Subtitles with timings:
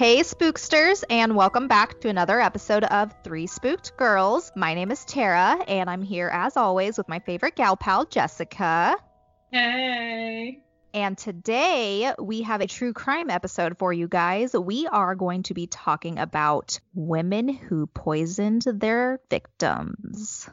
[0.00, 4.50] Hey, spooksters, and welcome back to another episode of Three Spooked Girls.
[4.56, 8.96] My name is Tara, and I'm here as always with my favorite gal pal, Jessica.
[9.52, 10.62] Hey.
[10.94, 14.54] And today we have a true crime episode for you guys.
[14.54, 20.48] We are going to be talking about women who poisoned their victims.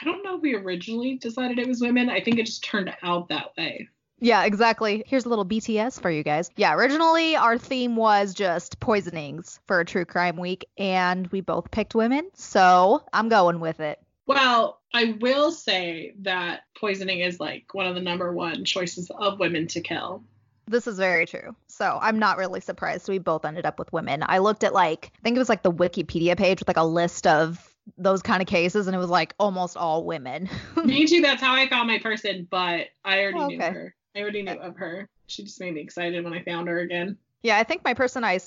[0.00, 2.10] I don't know if we originally decided it was women.
[2.10, 3.88] I think it just turned out that way.
[4.20, 5.02] Yeah, exactly.
[5.06, 6.50] Here's a little BTS for you guys.
[6.56, 11.70] Yeah, originally our theme was just poisonings for a true crime week, and we both
[11.70, 13.98] picked women, so I'm going with it.
[14.26, 19.40] Well, I will say that poisoning is like one of the number one choices of
[19.40, 20.22] women to kill.
[20.66, 21.56] This is very true.
[21.66, 24.22] So I'm not really surprised we both ended up with women.
[24.24, 26.84] I looked at like, I think it was like the Wikipedia page with like a
[26.84, 30.48] list of those kind of cases, and it was like almost all women.
[30.84, 31.22] Me too.
[31.22, 33.56] That's how I found my person, but I already Okay.
[33.56, 33.94] knew her.
[34.14, 35.08] I already knew of her.
[35.26, 37.18] She just made me excited when I found her again.
[37.42, 38.40] Yeah, I think my person I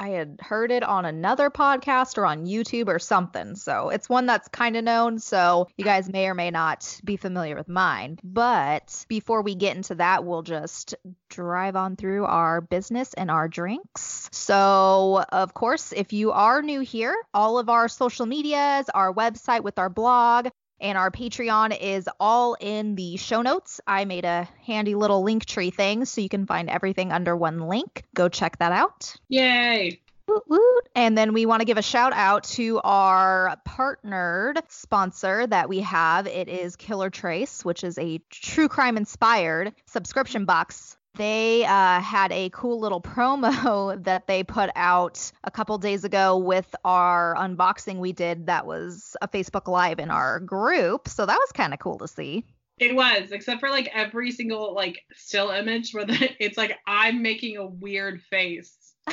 [0.00, 3.54] I had heard it on another podcast or on YouTube or something.
[3.54, 5.20] So it's one that's kind of known.
[5.20, 8.18] So you guys may or may not be familiar with mine.
[8.24, 10.96] But before we get into that, we'll just
[11.30, 14.28] drive on through our business and our drinks.
[14.32, 19.62] So, of course, if you are new here, all of our social medias, our website
[19.62, 20.48] with our blog,
[20.84, 23.80] and our Patreon is all in the show notes.
[23.86, 27.58] I made a handy little link tree thing so you can find everything under one
[27.68, 28.04] link.
[28.14, 29.16] Go check that out.
[29.28, 30.02] Yay.
[30.28, 30.88] Woot woot.
[30.94, 35.80] And then we want to give a shout out to our partnered sponsor that we
[35.80, 36.26] have.
[36.26, 40.98] It is Killer Trace, which is a true crime inspired subscription box.
[41.16, 46.36] They uh, had a cool little promo that they put out a couple days ago
[46.36, 48.46] with our unboxing we did.
[48.46, 51.08] That was a Facebook Live in our group.
[51.08, 52.44] So that was kind of cool to see.
[52.78, 57.22] It was, except for like every single like still image where the, it's like I'm
[57.22, 58.76] making a weird face.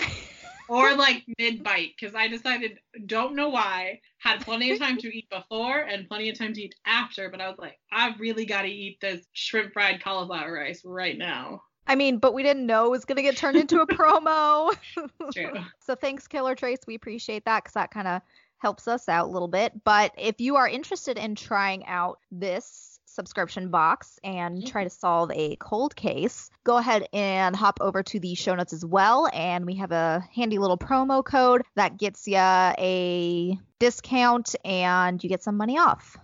[0.69, 5.09] or like mid bite because I decided don't know why had plenty of time to
[5.09, 8.45] eat before and plenty of time to eat after but I was like I really
[8.45, 11.63] got to eat this shrimp fried cauliflower rice right now.
[11.87, 14.75] I mean, but we didn't know it was going to get turned into a promo.
[15.33, 15.53] True.
[15.83, 16.79] So thanks, Killer Trace.
[16.87, 18.21] We appreciate that because that kind of
[18.59, 19.83] helps us out a little bit.
[19.83, 24.67] But if you are interested in trying out this subscription box and mm-hmm.
[24.67, 28.73] try to solve a cold case, go ahead and hop over to the show notes
[28.73, 29.29] as well.
[29.33, 35.29] And we have a handy little promo code that gets you a discount and you
[35.29, 36.17] get some money off.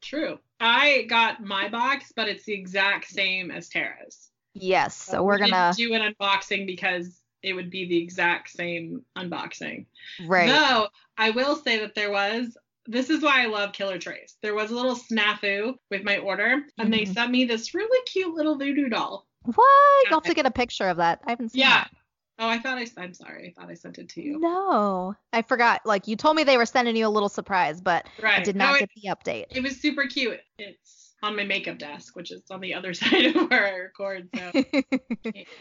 [0.00, 0.38] True.
[0.58, 4.31] I got my box but it's the exact same as Tara's.
[4.54, 4.96] Yes.
[4.96, 9.04] So we're We going to, do an unboxing because it would be the exact same
[9.16, 9.86] unboxing.
[10.28, 10.48] right.
[10.48, 14.36] Though I will say that there was this is why I love Killer Trace.
[14.42, 17.14] There was a little snafu with my order, and they Mhm.
[17.14, 19.26] sent me this really cute little voodoo doll.
[19.44, 19.56] What?
[20.04, 21.20] You'll have to get a picture of that.
[21.26, 21.84] I haven't seen Yeah.
[21.84, 21.90] that.
[22.38, 22.86] Oh, I thought I.
[22.96, 23.54] I'm sorry.
[23.56, 24.40] I thought I sent it to you.
[24.40, 25.82] No, I forgot.
[25.84, 28.38] Like you told me they were sending you a little surprise, but Right.
[28.40, 29.46] I did No, not it, get the update.
[29.50, 30.40] it was super cute.
[30.58, 34.28] It's on my makeup desk, which is on the other side of where I record.
[34.34, 34.64] So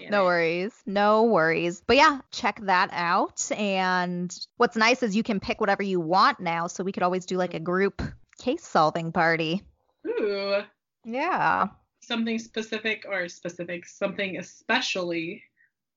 [0.09, 0.73] no worries.
[0.85, 1.81] No worries.
[1.85, 3.51] But yeah, check that out.
[3.51, 7.25] And what's nice is you can pick whatever you want now, so we could always
[7.25, 8.01] do like a group
[8.39, 9.61] case solving party.
[10.07, 10.61] Ooh,
[11.05, 11.67] Yeah.
[12.01, 15.43] something specific or specific, something especially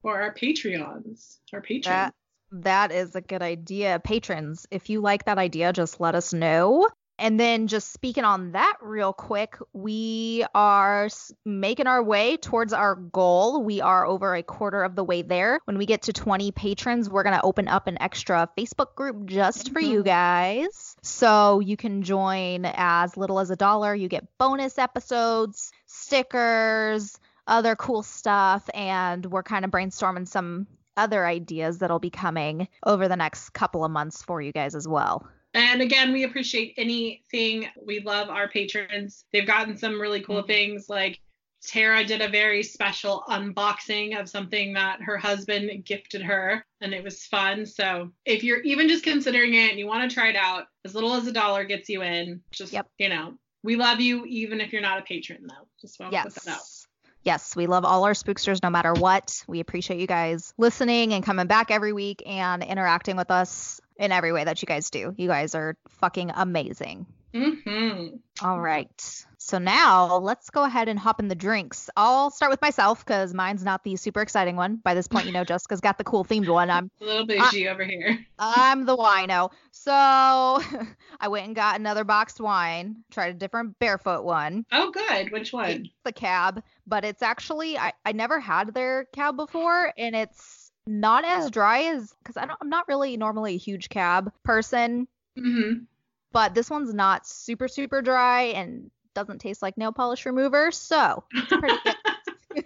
[0.02, 1.84] for our Patreons, our patrons.
[1.86, 2.14] That
[2.52, 3.98] that is a good idea.
[4.04, 6.86] Patrons, if you like that idea, just let us know.
[7.18, 11.08] And then just speaking on that real quick, we are
[11.44, 13.62] making our way towards our goal.
[13.62, 15.60] We are over a quarter of the way there.
[15.64, 19.26] When we get to 20 patrons, we're going to open up an extra Facebook group
[19.26, 20.08] just for you mm-hmm.
[20.08, 20.96] guys.
[21.02, 23.94] So you can join as little as a dollar.
[23.94, 31.26] You get bonus episodes, stickers, other cool stuff, and we're kind of brainstorming some other
[31.26, 35.28] ideas that'll be coming over the next couple of months for you guys as well.
[35.54, 37.68] And again, we appreciate anything.
[37.80, 39.24] We love our patrons.
[39.32, 40.46] They've gotten some really cool Mhm.
[40.48, 40.88] things.
[40.88, 41.20] Like
[41.62, 47.02] Tara did a very special unboxing of something that her husband gifted her, and it
[47.02, 47.64] was fun.
[47.64, 50.94] So if you're even just considering it and you want to try it out, as
[50.94, 52.42] little as a dollar gets you in.
[52.50, 52.86] Just Yep.
[52.98, 55.66] you know, we love you even if you're not a patron, though.
[55.80, 56.56] Just want to put that out.
[56.56, 56.86] Yes.
[57.22, 59.42] Yes, we love all our spooksters no matter what.
[59.48, 64.12] We appreciate you guys listening and coming back every week and interacting with us in
[64.12, 65.14] every way that you guys do.
[65.16, 67.06] You guys are fucking amazing.
[67.34, 68.16] Mm-hmm.
[68.46, 69.24] All right.
[69.38, 71.90] So now let's go ahead and hop in the drinks.
[71.96, 74.76] I'll start with myself because mine's not the super exciting one.
[74.76, 76.70] By this point, you know Jessica's got the cool themed one.
[76.70, 78.24] I'm A little bougie over here.
[78.38, 79.50] I'm the wino.
[79.72, 79.92] So
[81.20, 83.04] I went and got another boxed wine.
[83.10, 84.64] Tried a different barefoot one.
[84.72, 85.30] Oh, good.
[85.32, 85.90] Which one?
[86.04, 91.24] The cab, but it's actually I I never had their cab before, and it's not
[91.24, 95.08] as dry as because I don't I'm not really normally a huge cab person,
[95.38, 95.84] Mm-hmm.
[96.32, 100.70] but this one's not super super dry and doesn't taste like nail polish remover.
[100.72, 101.76] So it's pretty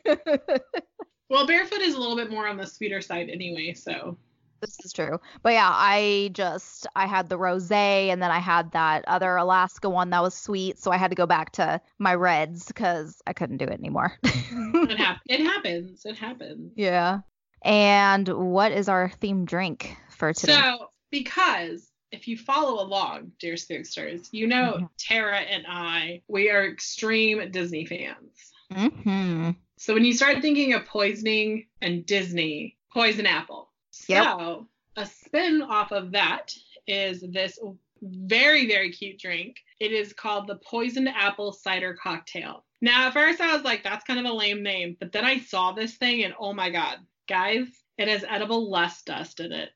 [0.04, 0.60] good.
[1.30, 4.16] well, barefoot is a little bit more on the sweeter side anyway, so.
[4.60, 5.20] This is true.
[5.42, 9.88] But yeah, I just I had the rosé and then I had that other Alaska
[9.88, 13.34] one that was sweet, so I had to go back to my reds cuz I
[13.34, 14.18] couldn't do it anymore.
[14.24, 16.04] It, hap- it happens.
[16.04, 16.72] It happens.
[16.74, 17.20] yeah.
[17.62, 20.55] And what is our theme drink for today?
[20.55, 24.88] So, because if you follow along, dear spooksters, you know Mhm.
[24.99, 28.52] Tara and I, we are extreme Disney fans.
[28.72, 29.56] mhm.
[29.78, 33.70] So when you start thinking of poisoning and Disney, poison apple.
[34.08, 34.25] Yep.
[34.25, 36.54] So a spin off of that
[36.87, 37.58] is this
[38.02, 39.56] very, very cute drink.
[39.81, 42.64] It is called the poisoned apple cider cocktail.
[42.81, 45.38] Now at first I was like, that's kind of a lame name, but then I
[45.40, 47.66] saw this thing and oh my god, guys,
[47.96, 49.70] it has edible lust dust in it.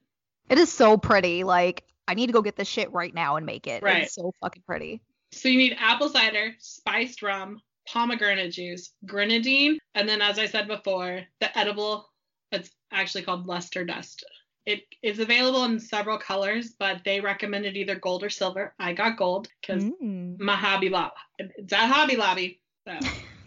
[0.49, 1.45] It is so pretty.
[1.45, 3.83] Like I need to go get this shit right now and make it.
[3.83, 4.03] Right.
[4.03, 5.01] It's so fucking pretty.
[5.31, 10.67] So you need apple cider, spiced rum, pomegranate juice, grenadine, and then as I said
[10.69, 12.09] before, the edible
[12.51, 14.25] it's actually called luster dust.
[14.67, 18.75] It is available in several colors, but they recommended either gold or silver.
[18.79, 20.39] I got gold because Mm.
[20.39, 21.15] my Hobby Lobby.
[21.39, 22.99] It's at Hobby Lobby, so,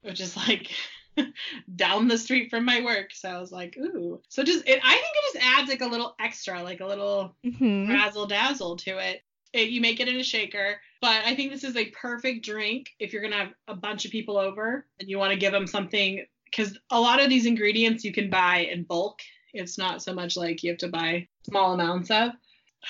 [0.02, 0.70] which is like
[1.76, 3.10] down the street from my work.
[3.12, 4.20] So I was like, ooh.
[4.28, 7.36] So just it, I think it just adds like a little extra, like a little
[7.44, 7.88] Mhm.
[7.88, 9.22] razzle dazzle to it.
[9.52, 9.68] it.
[9.70, 13.12] You make it in a shaker, but I think this is a perfect drink if
[13.12, 16.24] you're gonna have a bunch of people over and you want to give them something
[16.44, 19.20] because a lot of these ingredients you can buy in bulk.
[19.54, 22.32] It's not so much like you have to buy small amounts of.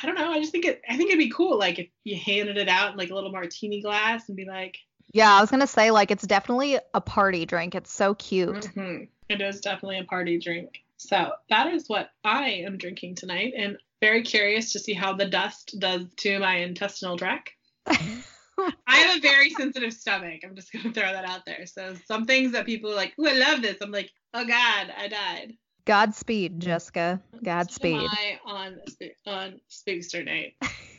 [0.03, 0.31] I don't know.
[0.33, 0.83] I just think it.
[0.89, 3.31] I think it'd be cool, like if you handed it out in like a little
[3.33, 4.77] martini glass and be like,
[5.13, 7.75] Yeah, I was gonna say like it's definitely a party drink.
[7.75, 8.55] It's so cute.
[8.55, 9.09] Mhm.
[9.29, 10.83] It is definitely a party drink.
[10.97, 15.27] So that is what I am drinking tonight, and very curious to see how the
[15.27, 17.51] dust does to my intestinal tract.
[17.87, 20.41] I have a very sensitive stomach.
[20.45, 21.67] I'm just gonna throw that out there.
[21.67, 24.93] So some things that people are like, "Ooh, I love this." I'm like, "Oh God,
[24.97, 27.23] I died." Godspeed, Jessica.
[27.43, 28.11] Godspeed.
[28.45, 28.81] On
[29.27, 30.55] on Spookster night.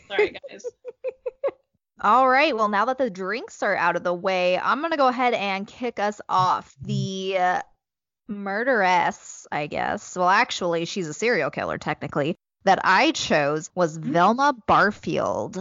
[0.10, 0.66] Sorry guys.
[2.02, 2.56] All right.
[2.56, 5.34] Well, now that the drinks are out of the way, I'm going to go ahead
[5.34, 6.74] and kick us off.
[6.82, 7.62] The uh,
[8.28, 10.16] murderess, I guess.
[10.16, 15.60] Well, actually, she's a serial killer, technically, that I chose was Velma Barfield.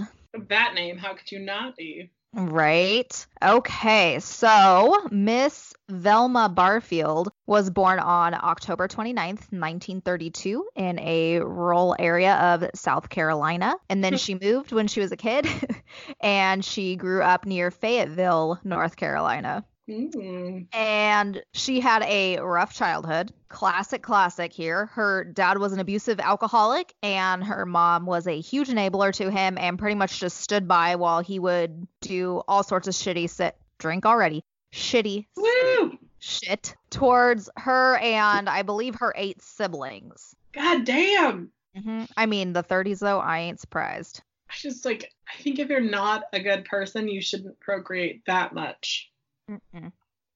[0.49, 2.11] that name, how could you not be?
[2.39, 3.27] Right.
[3.43, 4.21] Okay.
[4.21, 12.71] So, Miss Velma Barfield was born on October 29th, 1932, in a rural area of
[12.77, 13.75] South Carolina.
[13.89, 14.19] And then hmm.
[14.19, 15.49] she moved when she was a kid,
[16.21, 19.65] and she grew up near Fayetteville, North Carolina.
[19.89, 20.67] Mm.
[20.73, 23.33] And she had a rough childhood.
[23.49, 24.87] Classic, classic here.
[24.87, 29.57] Her dad was an abusive alcoholic, and her mom was a huge enabler to him
[29.59, 33.57] and pretty much just stood by while he would do all sorts of shitty sit
[33.79, 34.45] drink already.
[34.73, 35.99] Shitty Woo!
[36.19, 40.35] shit towards her and I believe her eight siblings.
[40.53, 41.51] God damn.
[41.75, 44.23] hmm I mean, the 30s though, I ain't surprised.
[44.51, 48.55] I just like I think if you're not a good person, you shouldn't procreate that
[48.55, 49.11] much.
[49.51, 49.93] Mm-mm.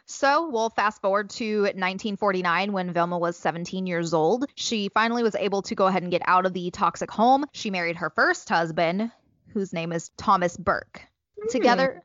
[0.06, 4.46] So we'll fast forward to 1949 when Velma was 17 years old.
[4.56, 7.44] She finally was able to go ahead and get out of the toxic home.
[7.52, 9.10] She married her first husband,
[9.48, 11.02] whose name is Thomas Burke.
[11.40, 11.48] Hmm.
[11.48, 12.02] Together,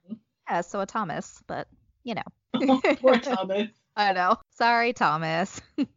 [0.50, 1.68] yeah, so a Thomas, but
[2.04, 2.82] you know.
[3.02, 3.70] Poor Thomas.
[3.96, 4.38] I know.
[4.52, 5.60] Sorry, Thomas.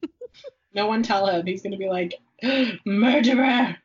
[0.73, 1.47] No one tell him.
[1.47, 2.15] He's gonna be like,
[2.87, 3.77] murderer.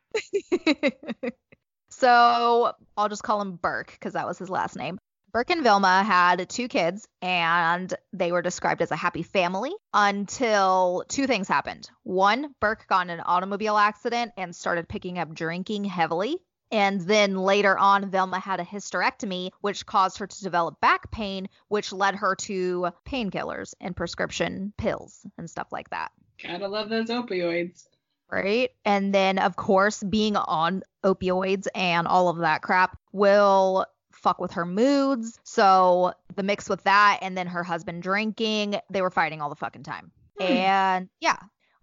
[1.90, 5.00] so I'll just call him Burke because that was his last name.
[5.36, 11.04] Burke and Velma had two kids and they were described as a happy family until
[11.10, 11.90] two things happened.
[12.04, 16.38] One, Burke got in an automobile accident and started picking up drinking heavily.
[16.72, 21.50] And then later on, Velma had a hysterectomy, which caused her to develop back pain,
[21.68, 27.10] which led her to painkillers and prescription pills and stuff like that Gotta love those
[27.10, 27.88] opioids.
[28.32, 28.70] right?
[28.86, 33.86] And then, of course, being on opioids and all of that crap will
[34.26, 35.40] fuck with her moods.
[35.44, 39.56] So the mix with that and then her husband drinking, they were fighting all the
[39.56, 40.12] fucking time.
[40.40, 40.44] Hmm.
[40.44, 41.38] And yeah,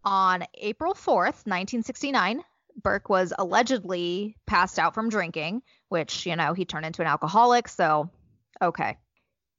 [0.05, 2.43] on April 4th, 1969,
[2.83, 7.69] Burke was allegedly passed out from drinking, which, you know, he turned into an alcoholic.
[7.69, 8.11] So,
[8.61, 8.99] okay.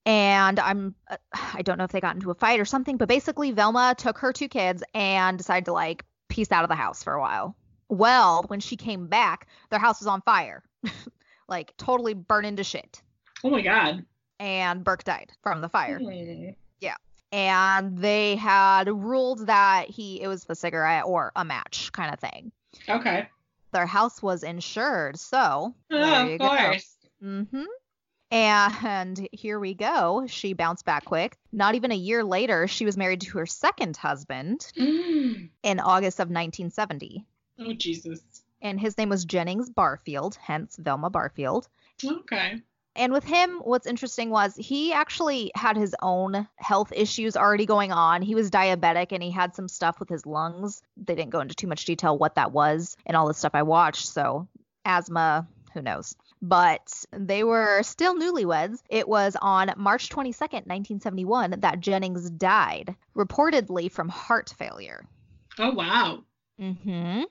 [0.06, 3.08] And I'm, uh, I don't know if they got into a fight or something, but
[3.08, 7.02] basically, Velma took her two kids and decided to like peace out of the house
[7.02, 7.56] for a while.
[7.88, 10.64] Well, when she came back, their house was on fire,
[11.48, 13.02] like totally burned into shit.
[13.44, 14.06] Oh my god.
[14.40, 16.00] And Burke died from the fire
[16.80, 16.96] Yeah.
[17.32, 22.20] and they had ruled that he it was a cigarette or a match kind of
[22.20, 22.52] thing.
[22.90, 23.28] Okay.
[23.72, 26.48] Their house was insured, so Oh, there you of go.
[26.48, 26.96] course.
[27.24, 27.64] Mm-hmm.
[28.32, 30.26] And here we go.
[30.28, 31.38] She bounced back quick.
[31.52, 35.50] Not even a year later, she was married to her second husband Mm.
[35.62, 37.26] in August of 1970.
[37.60, 38.22] Oh Jesus.
[38.64, 41.68] And his name was Jennings Barfield, hence Velma Barfield.
[42.04, 42.62] Okay.
[42.96, 47.92] And with him, what's interesting was he actually had his own health issues already going
[47.92, 48.22] on.
[48.22, 50.82] He was diabetic and he had some stuff with his lungs.
[50.96, 53.64] They didn't go into too much detail what that was and all the stuff I
[53.64, 54.06] watched.
[54.06, 54.48] So,
[54.86, 56.16] asthma, who knows.
[56.42, 58.78] But they were still newlyweds.
[58.90, 65.04] It was on March 22nd, 1971, that Jennings died, reportedly from heart failure.
[65.58, 66.24] Oh wow.
[66.60, 67.24] Mm hmm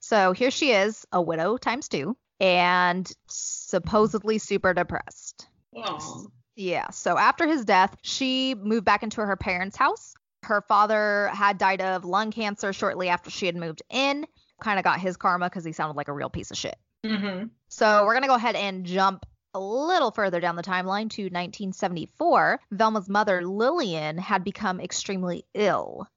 [0.00, 5.48] So here she is, a widow times two, and supposedly super depressed.
[5.76, 6.28] Oh.
[6.56, 6.90] Yeah.
[6.90, 10.14] So after his death, she moved back into her parents' house.
[10.42, 14.26] Her father had died of lung cancer shortly after she had moved in.
[14.60, 16.76] Kind of got his karma because he sounded like a real piece of shit.
[17.04, 17.46] Mm-hmm.
[17.68, 19.24] So we're going to go ahead and jump
[19.54, 22.60] a little further down the timeline to 1974.
[22.72, 26.08] Velma's mother, Lillian, had become extremely ill.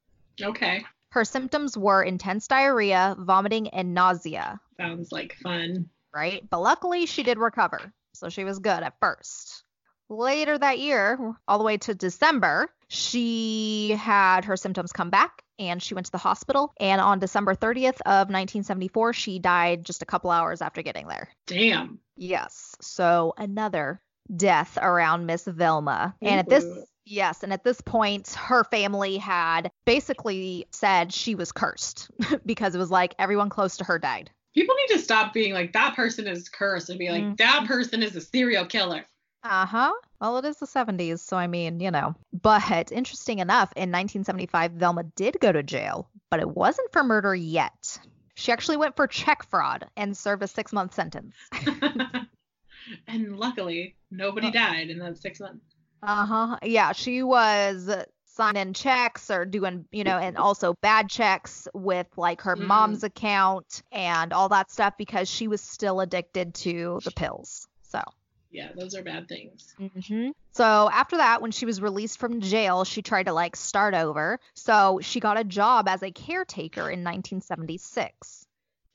[0.42, 0.84] Okay.
[1.12, 5.90] Her symptoms were intense diarrhea, vomiting, and nausea, Sounds like fun.
[6.14, 6.42] right?
[6.50, 7.94] But luckily, she did recover.
[8.14, 9.64] So she was good at first.
[10.10, 15.82] Later that year, all the way to December, she had her symptoms come back and
[15.82, 16.74] she went to the hospital.
[16.80, 21.30] And on December 30th of 1974, she died just a couple hours after getting there.
[21.48, 22.00] Damn.
[22.18, 22.76] Yes.
[22.82, 24.02] So another
[24.36, 26.16] death around Miss Velma.
[26.22, 26.84] And at this Ooh.
[27.12, 32.10] Yes, and at this point her family had basically said she was cursed
[32.46, 34.32] because it was like everyone close to her died.
[34.56, 37.38] People need to stop being like that person is cursed and be like Mhm.
[37.38, 39.06] that person is a serial killer.
[39.44, 39.92] Uh-huh.
[40.20, 42.14] Well, it is the 70s, so I mean, you know.
[42.32, 47.34] But interesting enough, in 1975 Velma did go to jail, but it wasn't for murder
[47.34, 47.98] yet.
[48.36, 51.34] She actually went for check fraud and served a 6-month sentence.
[53.08, 54.52] and luckily, nobody Uh.
[54.52, 55.66] died in that six months.
[56.02, 56.58] Uh huh.
[56.64, 57.90] Yeah, she was
[58.26, 62.68] signing checks or doing, you know, and also bad checks with like her Mhm.
[62.68, 67.68] mom's account and all that stuff because she was still addicted to the pills.
[67.84, 68.02] So.
[68.50, 69.76] Yeah, those are bad things.
[69.78, 73.94] hmm So after that, when she was released from jail, she tried to like start
[73.94, 74.40] over.
[74.56, 78.46] So she got a job as a caretaker in 1976.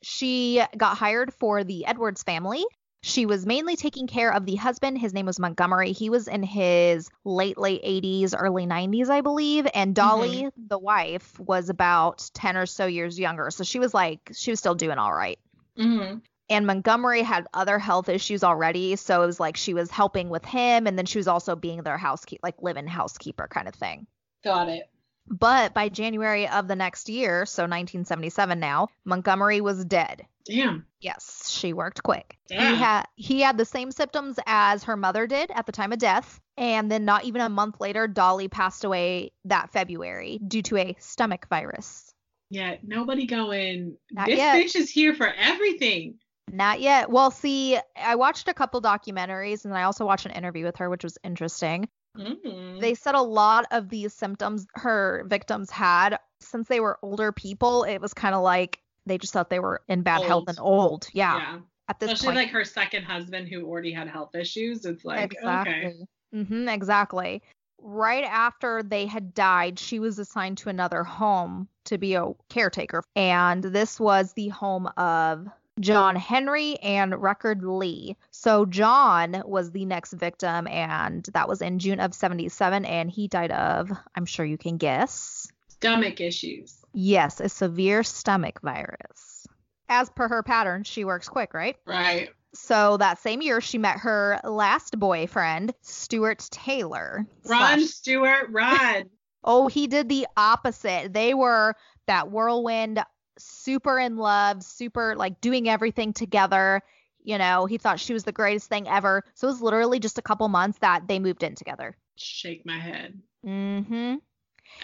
[0.03, 2.65] She got hired for the Edwards family.
[3.07, 4.99] She was mainly taking care of the husband.
[4.99, 5.93] His name was Montgomery.
[5.93, 9.65] He was in his late, late 80s, early 90s, I believe.
[9.75, 13.53] And Dolly, the wife, was about 10 or so years younger.
[13.53, 15.39] So she was like, she was still doing all right
[15.79, 16.19] Mm-hmm.
[16.49, 20.45] and Montgomery had other health issues already, so it was like she was helping with
[20.45, 24.07] him, and then she was also being their housekeeper, like live-in housekeeper kind of thing.
[24.43, 24.91] Got it.
[25.29, 30.27] But by January of the next year, so 1977 now, Montgomery was dead.
[30.47, 30.87] Damn.
[31.01, 32.39] Yes, she worked quick.
[32.49, 32.71] Yeah.
[32.71, 35.99] He had he had the same symptoms as her mother did at the time of
[35.99, 40.77] death, and then not even a month later, Dolly passed away that February due to
[40.77, 42.13] a stomach virus.
[42.51, 43.97] Yeah, nobody going.
[44.13, 44.57] Not this yet.
[44.57, 46.19] bitch is here for everything.
[46.53, 47.11] Not yet.
[47.11, 50.89] Well, see, I watched a couple documentaries and I also watched an interview with her,
[50.89, 51.89] which was interesting.
[52.17, 52.81] Mm.
[52.81, 57.83] They said a lot of these symptoms her victims had, since they were older people,
[57.83, 61.09] it was kind of like they just thought they were in bad health and old.
[61.13, 61.37] Yeah.
[61.37, 61.59] yeah.
[61.89, 62.47] At this point Especially point.
[62.47, 64.85] like her second husband who already had health issues.
[64.85, 65.75] It's like exactly.
[65.75, 65.95] okay.
[66.33, 67.43] hmm exactly.
[67.81, 73.05] Right after they had died, she was assigned to another home to be a caretaker.
[73.15, 75.47] And this was the home of
[75.79, 78.17] John Henry and Record Lee.
[78.31, 83.29] So John was the next victim, and that was in June of 77, and he
[83.29, 85.47] died of, I'm sure you can guess.
[85.69, 86.79] Stomach issues.
[86.99, 89.47] Yes, a severe stomach virus.
[89.89, 91.77] As per her pattern, she works quick, right?
[91.85, 92.31] Right.
[92.55, 97.27] So that same year, she met her last boyfriend, Stuart Taylor.
[97.45, 99.11] Run, Slash- Stuart, run.
[99.49, 101.13] Oh, he did the opposite.
[101.13, 101.75] They were
[102.09, 103.01] that whirlwind,
[103.39, 106.83] super in love, super like doing everything together.
[107.23, 109.23] You know, he thought she was the greatest thing ever.
[109.35, 111.97] So it was literally just a couple months that they moved in together.
[112.17, 113.21] Shake my head.
[113.47, 114.17] Mm-hmm.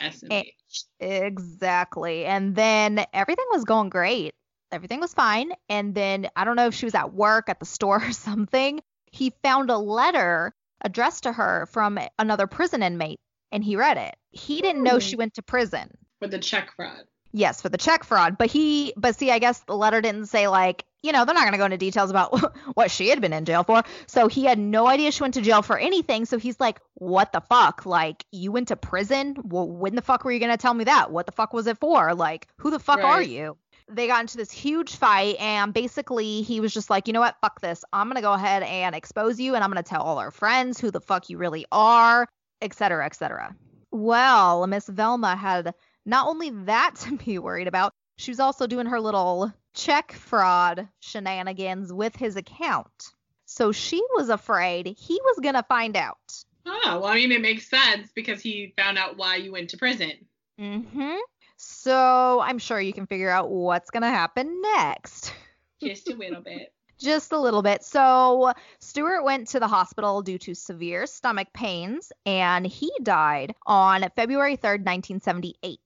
[0.01, 0.53] SMH.
[1.01, 2.25] Exactly.
[2.25, 4.35] And then everything was going great.
[4.71, 5.53] Everything was fine.
[5.69, 8.81] And then I don't know if she was at work, at the store, or something.
[9.11, 13.21] He found a letter addressed to her from another prison inmate
[13.53, 14.17] and he read it.
[14.31, 15.21] He didn't know she hmm.
[15.21, 15.97] went to prison.
[16.19, 17.03] For the check fraud.
[17.33, 18.37] Yes, for the check fraud.
[18.39, 21.43] But he, but see, I guess the letter didn't say like, you know, they're not
[21.43, 23.83] going to go into details about what she had been in jail for.
[24.07, 26.25] So he had no idea she went to jail for anything.
[26.25, 27.85] So he's like, what the fuck?
[27.85, 29.37] Like, you went to prison?
[29.43, 31.11] Well, when the fuck were you going to tell me that?
[31.11, 32.15] What the fuck was it for?
[32.15, 33.57] Like, who the fuck are you?
[33.91, 37.37] They got into this huge fight, and basically he was just like, you know what?
[37.43, 37.85] Fuck this.
[37.93, 40.31] I'm going to go ahead and expose you, and I'm going to tell all our
[40.31, 42.27] friends who the fuck you really are,
[42.63, 43.55] et cetera, et cetera.
[43.91, 45.75] Well, Miss Velma had
[46.07, 47.93] not only that to be worried about,
[48.23, 53.11] she was also doing her little check fraud shenanigans with his account.
[53.47, 56.45] So she was afraid he was going to find out.
[56.65, 59.77] Oh, well, I mean, it makes sense because he found out why you went to
[59.77, 60.13] prison.
[60.59, 61.19] Mhm.
[61.57, 65.35] So I'm sure you can figure out what's going to happen next.
[65.83, 66.73] Just a little bit.
[67.01, 67.83] Just a little bit.
[67.83, 74.09] So Stewart went to the hospital due to severe stomach pains and he died on
[74.15, 75.81] February 3rd, 1978.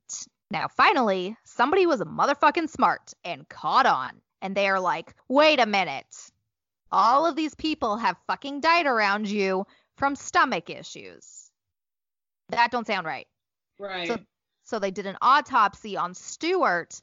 [0.50, 4.10] Now, finally, somebody was motherfucking smart and caught on.
[4.42, 6.06] And they are like, wait a minute.
[6.92, 11.50] All of these people have fucking died around you from stomach issues.
[12.50, 13.26] That don't sound right.
[13.78, 14.08] Right.
[14.08, 14.18] So-
[14.64, 17.00] So they did an autopsy on Stewart,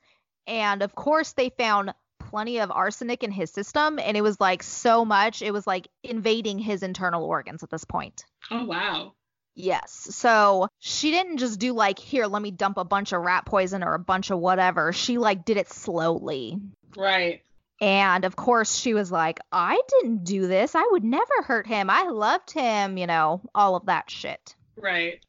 [0.48, 4.62] and of course they found plenty of arsenic in his system, and it was like
[4.64, 8.26] so much, it was like invading his internal organs at this point.
[8.52, 9.14] oh, wow.
[9.56, 9.92] Yes.
[10.12, 13.84] So she didn't just do like, here, let me dump a bunch of rat poison
[13.84, 14.94] or a bunch of whatever.
[14.94, 16.60] She like did it slowly.
[16.98, 17.42] Right.
[17.80, 20.74] And of course, she was like, I didn't do this.
[20.76, 21.90] I would never hurt him.
[21.90, 24.56] I loved him, you know, all of that shit.
[24.76, 25.20] Right.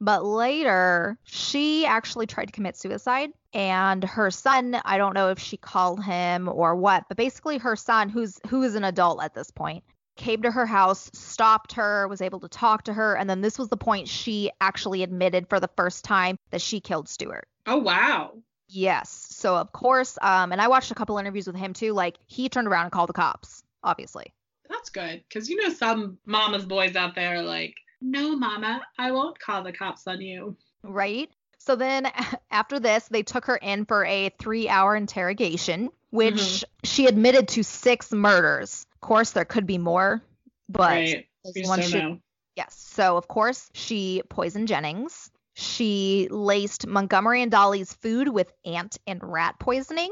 [0.00, 3.30] But later, she actually tried to commit suicide.
[3.52, 7.76] And her son, I don't know if she called him or what, but basically her
[7.76, 9.84] son, who's who is an adult at this point,
[10.16, 13.58] came to her house, stopped her, was able to talk to her, and then this
[13.58, 17.48] was the point she actually admitted for the first time that she killed Stewart.
[17.66, 18.32] Oh, wow.
[18.68, 19.10] Yes.
[19.30, 21.92] So of course, um, and I watched a couple interviews with him too.
[21.92, 24.32] Like he turned around and called the cops, obviously.
[24.68, 25.22] That's good.
[25.28, 29.62] Because you know, some mama's boys out there are like, no, mama, I won't call
[29.62, 30.56] the cops on you.
[30.82, 31.30] right?
[31.58, 32.06] So then
[32.50, 36.64] after this, they took her in for a three hour interrogation, which Mhm.
[36.84, 38.86] she admitted to six murders.
[39.04, 40.22] Of course, there could be more,
[40.66, 41.26] but right.
[41.44, 42.18] this We just one should- know.
[42.56, 42.74] yes.
[42.74, 45.30] So, of course, she poisoned Jennings.
[45.52, 50.10] She laced Montgomery and Dolly's food with ant and rat poisoning.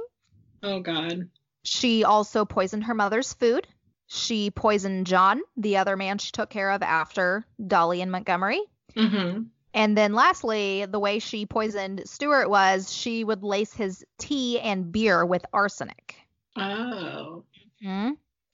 [0.63, 1.31] Oh, God.
[1.65, 3.67] She also poisoned her mother's food.
[4.09, 8.61] She poisoned John, the other man she took care of after Dolly and Montgomery.
[8.95, 9.45] Mm-hmm.
[9.73, 14.93] And then lastly, the way she poisoned Stuart was she would lace his tea and
[14.93, 16.15] beer with arsenic.
[16.59, 17.45] Oh.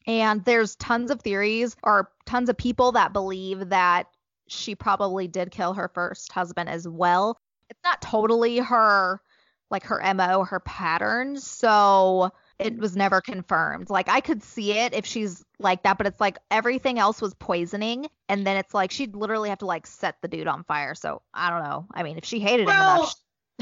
[0.09, 4.07] And there's tons of theories or tons of people that believe that
[4.49, 7.39] she probably did kill her first husband as well.
[7.69, 9.21] It's not totally her
[9.71, 13.91] like her MO, her pattern, so it was never confirmed.
[13.91, 17.35] Like I could see it if she's like that, but it's like everything else was
[17.35, 20.95] poisoning and then it's like she'd literally have to like set the dude on fire.
[20.95, 21.87] So I don't know.
[21.93, 23.15] I mean, if she hated him enough.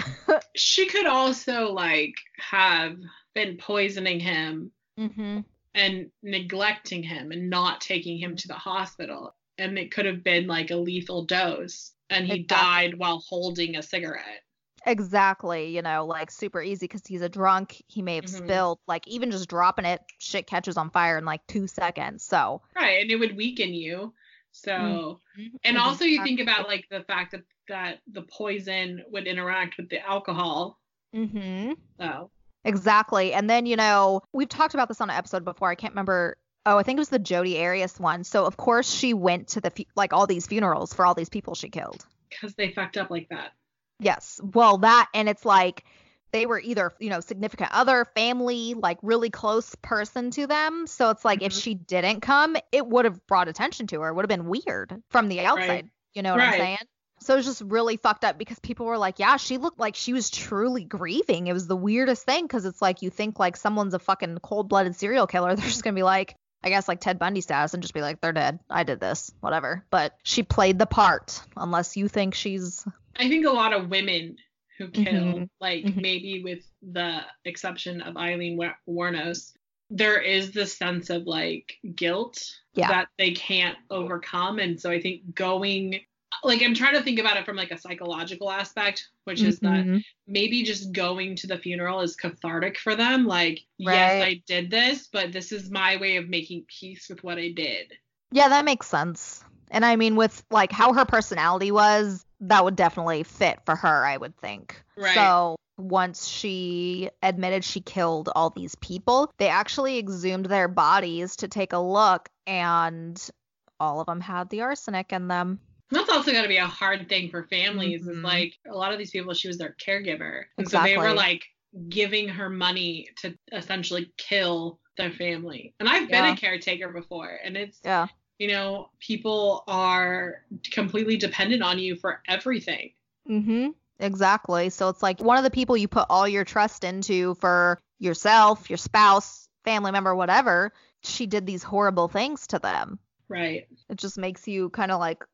[0.56, 2.98] she could also, like, have
[3.34, 5.40] been poisoning him hmm
[5.76, 9.36] and neglecting him and not taking him to the hospital.
[9.58, 11.92] And it could have been like a lethal dose.
[12.10, 12.46] And he Exactly.
[12.46, 14.42] died while holding a cigarette.
[14.86, 17.82] Exactly, you know, like super easy because he's a drunk.
[17.88, 18.44] He may have Mhm.
[18.44, 22.24] spilled, like even just dropping it, shit catches on fire in like two seconds.
[22.24, 23.02] So, Right.
[23.02, 24.14] And it would weaken you.
[24.52, 25.56] So, Mm-hmm.
[25.64, 29.90] and also you think about like the fact that, that the poison would interact with
[29.90, 30.78] the alcohol.
[31.14, 31.72] Mm hmm.
[31.98, 32.30] So,
[32.66, 33.32] exactly.
[33.32, 35.68] And then, you know, we've talked about this on an episode before.
[35.70, 36.36] I can't remember.
[36.66, 38.24] Oh, I think it was the Jodi Arias one.
[38.24, 41.28] So, of course, she went to the fu- like all these funerals for all these
[41.28, 42.04] people she killed.
[42.28, 43.52] because they fucked up like that.
[44.00, 44.40] Yes.
[44.42, 45.84] Well, that and it's like
[46.32, 50.86] they were either, you know, significant other, family, like really close person to them.
[50.88, 51.62] So it's like if Mhm.
[51.62, 54.08] she didn't come, it would have brought attention to her.
[54.08, 55.88] It would have been weird from the outside.
[56.14, 56.78] You know what I'm saying?
[57.20, 59.94] So it was just really fucked up because people were like, yeah, she looked like
[59.96, 61.46] she was truly grieving.
[61.46, 64.68] It was the weirdest thing because it's like you think like someone's a fucking cold
[64.68, 65.54] blooded serial killer.
[65.56, 68.00] They're just going to be like, I guess like Ted Bundy status and just be
[68.00, 68.58] like, they're dead.
[68.68, 69.84] I did this, whatever.
[69.90, 72.84] But she played the part, unless you think she's
[73.16, 74.36] I think a lot of women
[74.78, 75.48] who kill, Mhm.
[75.60, 75.96] like Mhm.
[75.96, 79.52] maybe with the exception of Aileen Wuornos,
[79.90, 82.42] there is this sense of like guilt
[82.74, 82.88] Yeah.
[82.88, 84.58] that they can't overcome.
[84.58, 86.00] And so I think going
[86.44, 89.84] like I'm trying to think about it from like a psychological aspect, which is that
[89.84, 90.02] Mhm.
[90.26, 93.26] maybe just going to the funeral is cathartic for them.
[93.26, 97.38] Like, yes, I did this, but this is my way of making peace with what
[97.38, 97.92] I did.
[98.32, 99.42] Yeah, that makes sense.
[99.70, 104.04] And I mean, with like how her personality was, that would definitely fit for her,
[104.06, 104.82] I would think.
[104.96, 105.14] Right.
[105.14, 111.48] So once she admitted she killed all these people, they actually exhumed their bodies to
[111.48, 113.30] take a look, and
[113.78, 115.60] all of them had the arsenic in them.
[115.90, 118.06] That's also got to be a hard thing for families.
[118.06, 118.24] Is Mhm.
[118.24, 121.44] like a lot of these people, she was their caregiver, and so they were like
[121.88, 125.74] giving her money to essentially kill their family.
[125.78, 126.32] And I've been Yeah.
[126.32, 128.06] a caretaker before, and it's Yeah.
[128.38, 132.92] you know people are completely dependent on you for everything.
[133.28, 133.70] Mm-hmm.
[133.98, 134.70] Exactly.
[134.70, 138.68] So it's like one of the people you put all your trust into for yourself,
[138.68, 140.72] your spouse, family member, whatever,
[141.02, 142.98] she did these horrible things to them.
[143.28, 143.66] Right.
[143.88, 145.24] It just makes you kind of like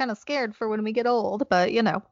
[0.00, 2.02] kind of scared for when we get old, but you know.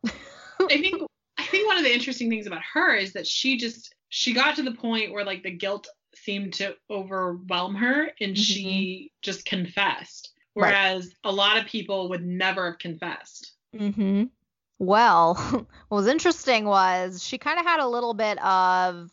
[0.61, 1.03] I think
[1.39, 4.57] I think one of the interesting things about her is that she just she got
[4.57, 10.33] to the point where like the guilt seemed to overwhelm her and she just confessed.
[10.55, 10.71] Right.
[10.71, 13.53] Whereas a lot of people would never have confessed.
[13.75, 14.25] Mm-hmm.
[14.79, 15.35] Well,
[15.89, 19.11] what was interesting was she kind of had a little bit of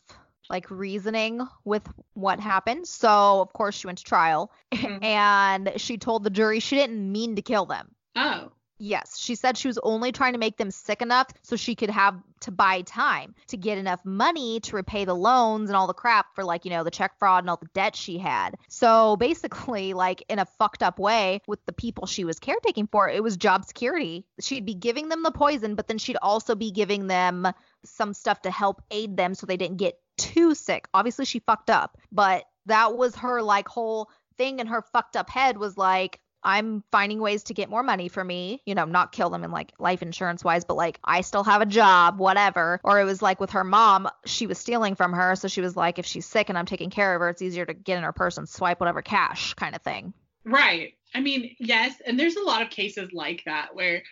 [0.49, 2.87] like reasoning with what happened.
[2.87, 5.03] So, of course, she went to trial Mhm.
[5.03, 7.95] and she told the jury she didn't mean to kill them.
[8.15, 8.51] Oh.
[8.77, 11.89] Yes, she said she was only trying to make them sick enough so she could
[11.89, 15.93] have to buy time to get enough money to repay the loans and all the
[15.93, 18.55] crap for like, you know, the check fraud and all the debt she had.
[18.67, 23.09] So basically, like in a fucked up way with the people she was caretaking for,
[23.09, 24.25] it was job security.
[24.41, 27.47] She'd be giving them the poison, but then she'd also be giving them
[27.85, 30.87] some stuff to help aid them so they didn't get too sick.
[30.93, 35.29] Obviously, she fucked up, but that was her like whole thing in her fucked up
[35.29, 39.11] head was like, I'm finding ways to get more money for me, you know, not
[39.11, 42.79] kill them in like life insurance wise, but like I still have a job, whatever.
[42.83, 45.35] Or it was like with her mom, she was stealing from her.
[45.35, 47.65] So she was like, if she's sick and I'm taking care of her, it's easier
[47.65, 50.13] to get in her purse and swipe whatever cash kind of thing.
[50.45, 50.93] Right.
[51.15, 54.03] I mean, yes, and there's a lot of cases like that where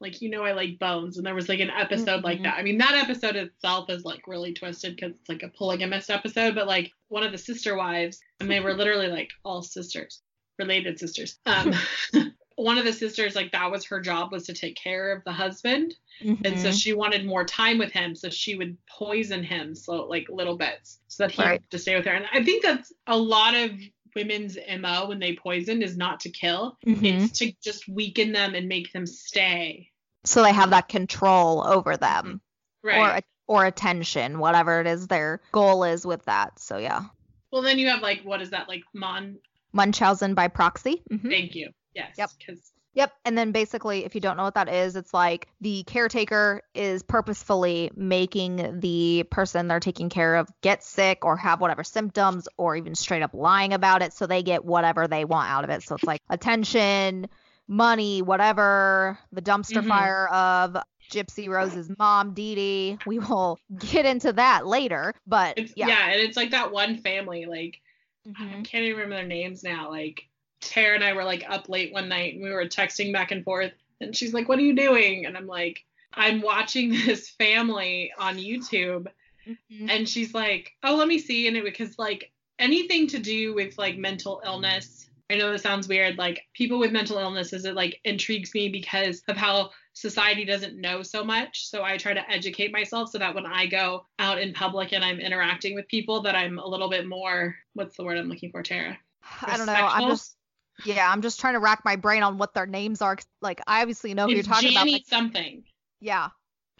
[0.00, 2.44] like you know I like bones and there was like an episode like Mhm.
[2.44, 2.58] that.
[2.58, 6.54] I mean, that episode itself is like really twisted cuz it's like a polygamist episode,
[6.54, 10.22] but like one of the sister wives and they were literally like all sisters,
[10.58, 11.38] related sisters.
[11.46, 11.72] Um
[12.56, 15.30] one of the sisters like that was her job was to take care of the
[15.32, 16.82] husband and so Mhm.
[16.82, 20.98] she wanted more time with him so she would poison him so like little bits
[21.06, 21.62] so that he Right.
[21.70, 23.70] to stay with her and i think that's a lot of
[24.16, 27.04] women's mo when they poison is not to kill Mhm.
[27.04, 29.92] it's to just weaken them and make them stay
[30.24, 32.40] so they have that control over them
[32.82, 32.98] right
[33.46, 36.58] or or attention, whatever it is their goal is with that.
[36.58, 37.04] So yeah.
[37.52, 39.38] well then you have like what is that like mon
[39.72, 41.02] Munchausen by proxy.
[41.10, 41.28] Mhm.
[41.30, 42.30] thank you yes Yep.
[42.38, 43.12] because Yep.
[43.24, 47.04] And then basically, if you don't know what that is, it's like the caretaker is
[47.04, 52.74] purposefully making the person they're taking care of get sick or have whatever symptoms or
[52.74, 55.84] even straight up lying about it so they get whatever they want out of it.
[55.84, 57.28] So it's like attention,
[57.68, 59.88] money, whatever, the dumpster Mhm.
[59.88, 60.76] fire of
[61.10, 62.98] Gypsy Rose's mom, Dee Dee.
[63.06, 65.14] We will get into that later.
[65.24, 65.86] But it's yeah.
[65.88, 66.10] yeah.
[66.10, 67.80] and it's like that one family like
[68.26, 68.64] I Mhm.
[68.64, 69.90] can't even remember their names now.
[69.90, 70.26] Like
[70.60, 73.44] Tara and I were like up late one night and we were texting back and
[73.44, 75.26] forth and she's like, What are you doing?
[75.26, 79.06] And I'm like, I'm watching this family on YouTube
[79.46, 79.90] Mhm.
[79.90, 81.46] and she's like, Oh, let me see.
[81.48, 85.08] And it because like anything to do with like mental illness.
[85.30, 89.22] I know this sounds weird, like people with mental illnesses, it like intrigues me because
[89.28, 91.66] of how society doesn't know so much.
[91.68, 95.04] So I try to educate myself so that when I go out in public and
[95.04, 98.50] I'm interacting with people, that I'm a little bit more what's the word I'm looking
[98.52, 98.96] for, Tara?
[99.42, 99.72] I don't know.
[99.72, 100.36] I'm just
[100.84, 103.18] yeah, I'm just trying to rack my brain on what their names are.
[103.42, 104.86] Like I obviously know who you're It's talking about.
[104.86, 105.64] Janny but- something.
[106.00, 106.28] yeah,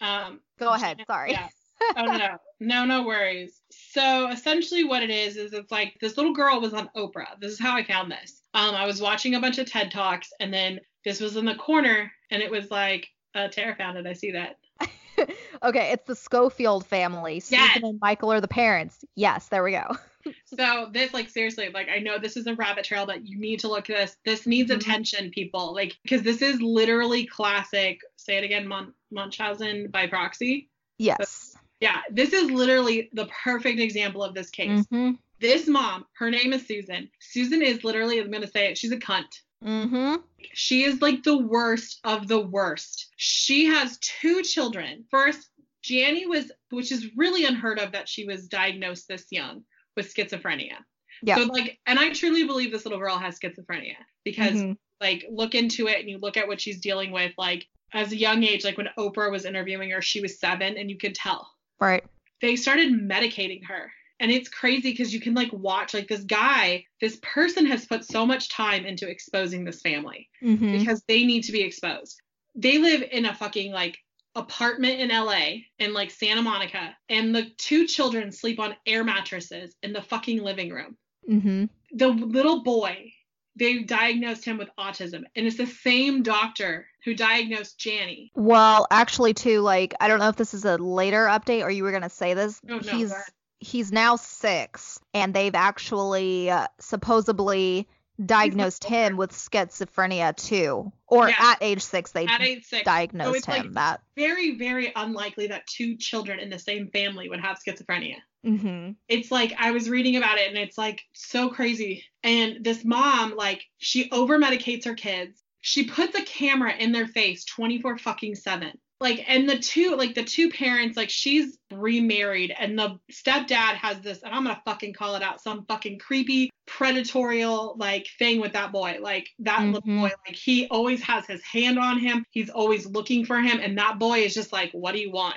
[0.01, 1.03] Um, go ahead.
[1.09, 1.33] Sorry.
[1.33, 1.49] Yeah.
[1.97, 3.61] oh no, no, no worries.
[3.71, 7.39] So essentially, what it is is it's like this little girl was on Oprah.
[7.41, 8.43] This is how I found this.
[8.55, 11.55] Um, I was watching a bunch of TED talks, and then this was in the
[11.55, 14.07] corner, and it was like, uh, Tara found it.
[14.07, 14.59] I see that.
[15.63, 17.41] okay, it's the Schofield family.
[17.41, 17.81] Susan Yes.
[17.83, 19.05] and Michael are the parents.
[19.15, 19.97] Yes, there we go.
[20.45, 23.61] So this, like, seriously, like, I know this is a rabbit trail, but you need
[23.61, 24.17] to look at this.
[24.27, 24.77] This needs Mhm.
[24.77, 25.73] attention, people.
[25.73, 28.01] Like, because this is literally classic.
[28.17, 30.69] Say it again, Mon- Munchausen by proxy.
[30.99, 31.57] Yes.
[31.81, 34.81] Yeah, this is literally the perfect example of this case.
[34.81, 35.13] Mm-hmm.
[35.41, 37.09] This mom, her name is Susan.
[37.21, 39.41] Susan is literally, I'm going to say it, she's a cunt.
[39.65, 40.17] Mm-hmm.
[40.55, 43.09] She is like the worst of the worst.
[43.17, 45.05] She has two children.
[45.11, 45.49] First,
[45.85, 49.65] Jani was, which is really unheard of that she was diagnosed this young
[49.97, 50.77] with schizophrenia.
[51.23, 51.37] Yeah.
[51.37, 54.77] So like, and I truly believe this little girl has schizophrenia because Mhm.
[55.01, 57.33] like look into it and you look at what she's dealing with.
[57.37, 60.91] Like as a young age, like when Oprah was interviewing her, she was seven, and
[60.91, 62.05] you could tell Right.
[62.41, 63.91] they started medicating her.
[64.21, 68.05] And it's crazy because you can like watch like this guy, this person has put
[68.05, 70.79] so much time into exposing this family Mhm.
[70.79, 72.21] because they need to be exposed.
[72.55, 73.99] They live in a fucking like
[74.35, 79.75] apartment in LA in like Santa Monica, and the two children sleep on air mattresses
[79.83, 80.97] in the fucking living room.
[81.29, 81.69] Mhm.
[81.93, 83.13] The little boy,
[83.57, 88.31] they diagnosed him with autism, and it's the same doctor who diagnosed Jani.
[88.35, 91.83] Well, actually, too, like I don't know if this is a later update or you
[91.83, 92.61] were gonna say this.
[92.63, 93.13] No, no, he's.
[93.61, 97.89] He's now six, and they've actually uh, supposedly
[98.25, 101.37] diagnosed him with schizophrenia too, or Yeah.
[101.39, 104.01] at age six they age six, diagnosed it's him like- that.
[104.17, 108.17] very, very unlikely that two children in the same family would have schizophrenia.
[108.47, 108.93] Mm-hmm.
[109.09, 112.05] it's like I was reading about it and it's like so crazy.
[112.23, 115.43] And this mom, like, she over medicates her kids.
[115.61, 118.79] She puts a camera in their face 24 fucking 7.
[119.01, 124.01] Like, and the two, like, the two parents, like, she's remarried and the stepdad has
[124.01, 128.55] this, and I'm gonna fucking call it out, some fucking creepy, predatorial, like, thing with
[128.55, 128.99] that boy.
[129.01, 130.01] Like, that little Mhm.
[130.01, 132.25] boy, like, he always has his hand on him.
[132.31, 133.61] He's always looking for him.
[133.61, 135.37] And that boy is just like, what do you want?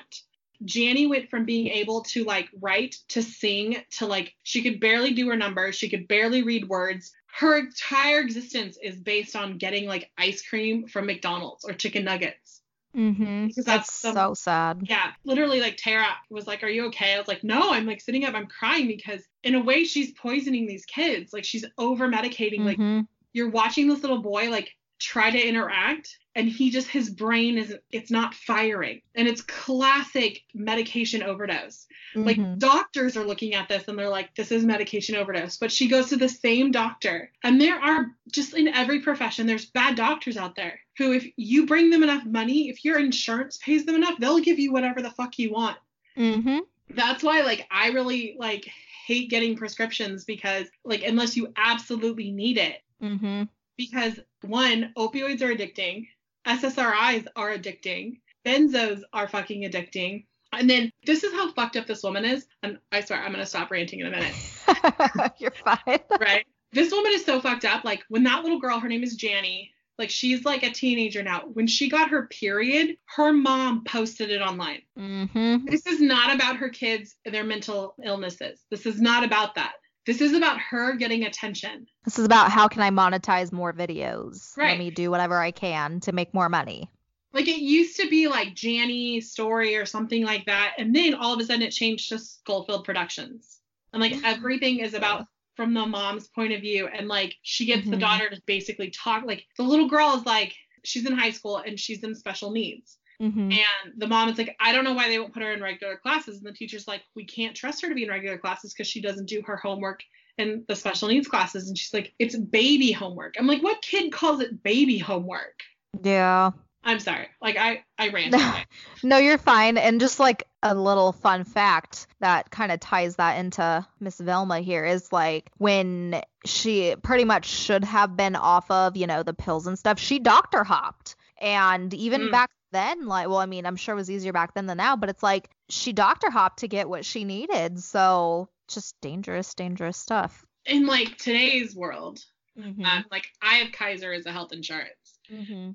[0.64, 5.12] Jani went from being able to like write to sing to like she could barely
[5.14, 7.12] do her numbers, she could barely read words.
[7.34, 12.61] Her entire existence is based on getting like ice cream from McDonald's or chicken nuggets.
[12.96, 13.48] Mm-hmm.
[13.48, 14.82] Because That's that's so sad.
[14.84, 18.02] Yeah, literally like Tara was like, "Are you okay?" I was like, "No, I'm like
[18.02, 21.34] sitting up, I'm crying because in a way she's poisoning these kids.
[21.34, 22.66] Like she's over medicating.
[22.66, 23.08] Like Mhm.
[23.34, 27.82] you're watching this little boy like try to interact and he just his brain isn't
[27.92, 32.60] it's not firing and it's classic medication overdose like Mhm.
[32.60, 36.10] doctors are looking at this and they're like this is medication overdose but she goes
[36.10, 40.56] to the same doctor and there are just in every profession there's bad doctors out
[40.56, 44.40] there who if you bring them enough money if your insurance pays them enough they'll
[44.40, 45.78] give you whatever the fuck you want
[46.18, 46.62] Mhm.
[46.92, 48.70] that's why like i really like
[49.08, 53.48] hate getting prescriptions because like unless you absolutely need it Mhm.
[53.78, 56.08] because one, opioids are addicting,
[56.46, 60.26] SSRIs are addicting, benzos are fucking addicting.
[60.54, 62.46] And then this is how fucked up this woman is.
[62.64, 64.36] And I swear I'm gonna stop ranting in a minute.
[65.40, 66.00] You're fine.
[66.20, 66.46] Right?
[66.74, 67.84] this woman is so fucked up.
[67.84, 71.44] Like when that little girl, her name is Jani, like she's like a teenager now.
[71.54, 74.82] When she got her period, her mom posted it online.
[74.98, 75.66] Mm-hmm.
[75.68, 78.62] This is not about her kids and their mental illnesses.
[78.72, 79.74] This is not about that.
[80.08, 81.86] This is about her getting attention.
[82.04, 84.58] This is about how can I monetize more videos?
[84.58, 84.72] Right.
[84.72, 86.90] Let me do whatever I can to make more money.
[87.32, 91.36] Like it used to be like Jani's story or something like that, and then all
[91.36, 93.60] of a sudden it changed to Schofield Productions,
[93.94, 97.90] and like everything is about from the mom's point of view, and like she gets
[97.90, 98.02] the Mhm.
[98.02, 99.26] daughter to basically talk.
[99.26, 102.98] Like the little girl is like she's in high school and she's in special needs,
[103.22, 103.52] Mm-hmm.
[103.52, 105.96] and the mom is like, I don't know why they won't put her in regular
[105.98, 108.88] classes, and the teacher's like, we can't trust her to be in regular classes because
[108.88, 110.02] she doesn't do her homework
[110.38, 113.36] in the special needs classes, and she's like, it's baby homework.
[113.38, 115.60] I'm like, what kid calls it baby homework?
[116.04, 116.52] Yeah.
[116.84, 117.28] I'm sorry.
[117.42, 118.32] Like I I ran.
[119.04, 119.78] No, you're fine.
[119.80, 124.60] And just like a little fun fact that kind of ties that into Miss Velma
[124.60, 129.34] here is like when she pretty much should have been off of, you know, the
[129.34, 131.16] pills and stuff, she doctor hopped.
[131.40, 132.32] And even Mm.
[132.32, 134.96] back then, like, well, I mean, I'm sure it was easier back then than now,
[134.96, 137.82] but it's like she doctor hopped to get what she needed.
[137.84, 140.46] So just dangerous, dangerous stuff.
[140.66, 142.20] in like today's world,
[142.60, 142.86] Mm-hmm.
[142.86, 145.18] um, like I have Kaiser as a health insurance.
[145.32, 145.72] mm-hmm.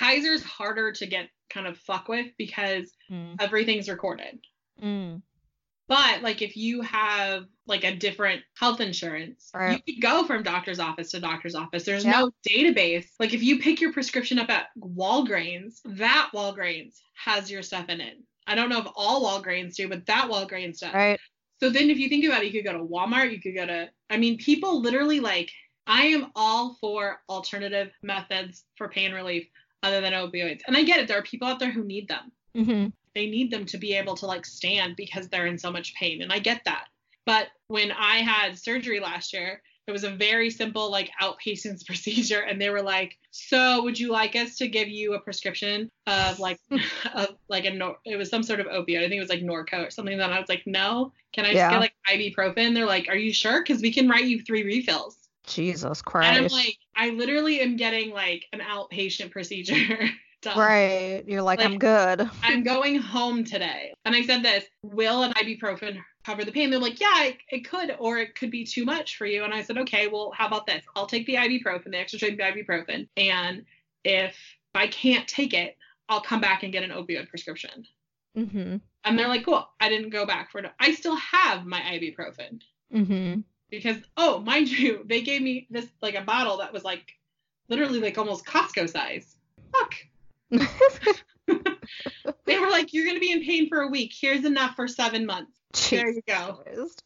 [0.00, 2.90] Kaiser's harder to get kind of fuck with because
[3.38, 4.40] everything's recorded.
[4.82, 5.20] Mm.
[5.88, 9.82] But like if you have like a different health insurance, Right.
[9.84, 11.84] you could go from doctor's office to doctor's office.
[11.84, 12.12] There's Yeah.
[12.12, 13.08] no database.
[13.18, 18.00] Like if you pick your prescription up at Walgreens, that Walgreens has your stuff in
[18.00, 18.16] it.
[18.46, 20.94] I don't know if all Walgreens do, but that Walgreens does.
[20.94, 21.20] Right.
[21.58, 23.66] So then if you think about it, you could go to Walmart, you could go
[23.66, 25.50] to I mean, people literally like
[25.86, 29.48] I am all for alternative methods for pain relief
[29.82, 30.60] other than opioids.
[30.66, 32.32] And I get it, there are people out there who need them.
[32.56, 32.88] Mm-hmm.
[33.14, 36.22] They need them to be able to like stand because they're in so much pain.
[36.22, 36.86] And I get that.
[37.26, 42.40] But when I had surgery last year, it was a very simple like outpatient procedure
[42.40, 46.38] and they were like, "So, would you like us to give you a prescription of
[46.38, 46.58] like
[47.14, 48.98] of like a nor- it was some sort of opioid.
[48.98, 51.12] I think it was like Norco or something and I was like, "No.
[51.32, 51.70] Can I just Yeah.
[51.70, 53.64] get like ibuprofen?" They're like, "Are you sure?
[53.64, 56.28] Cuz we can write you 3 refills." Jesus Christ.
[56.28, 59.98] And I'm like, I literally am getting like an outpatient procedure
[60.42, 60.58] done.
[60.58, 61.24] right.
[61.26, 62.28] You're like, I'm good.
[62.42, 63.94] I'm going home today.
[64.04, 66.70] And I said this, will an ibuprofen cover the pain?
[66.70, 69.44] They're like, yeah, it, it could, or it could be too much for you.
[69.44, 70.84] And I said, okay, well, how about this?
[70.94, 73.64] I'll take the ibuprofen, the extra strength ibuprofen, and
[74.04, 74.36] if
[74.74, 75.76] I can't take it,
[76.08, 77.86] I'll come back and get an opioid prescription.
[78.36, 78.76] Mm-hmm.
[79.04, 79.68] And they're like, cool.
[79.80, 80.70] I didn't go back for it.
[80.78, 82.60] I still have my ibuprofen
[82.94, 83.40] Mm-hmm.
[83.70, 87.12] Because, oh, mind you, they gave me this like a bottle that was like
[87.68, 89.36] literally like almost Costco size.
[89.72, 89.94] Fuck.
[92.50, 94.12] They were like, you're gonna be in pain for a week.
[94.12, 95.52] Here's enough for seven months.
[95.88, 96.64] There you go.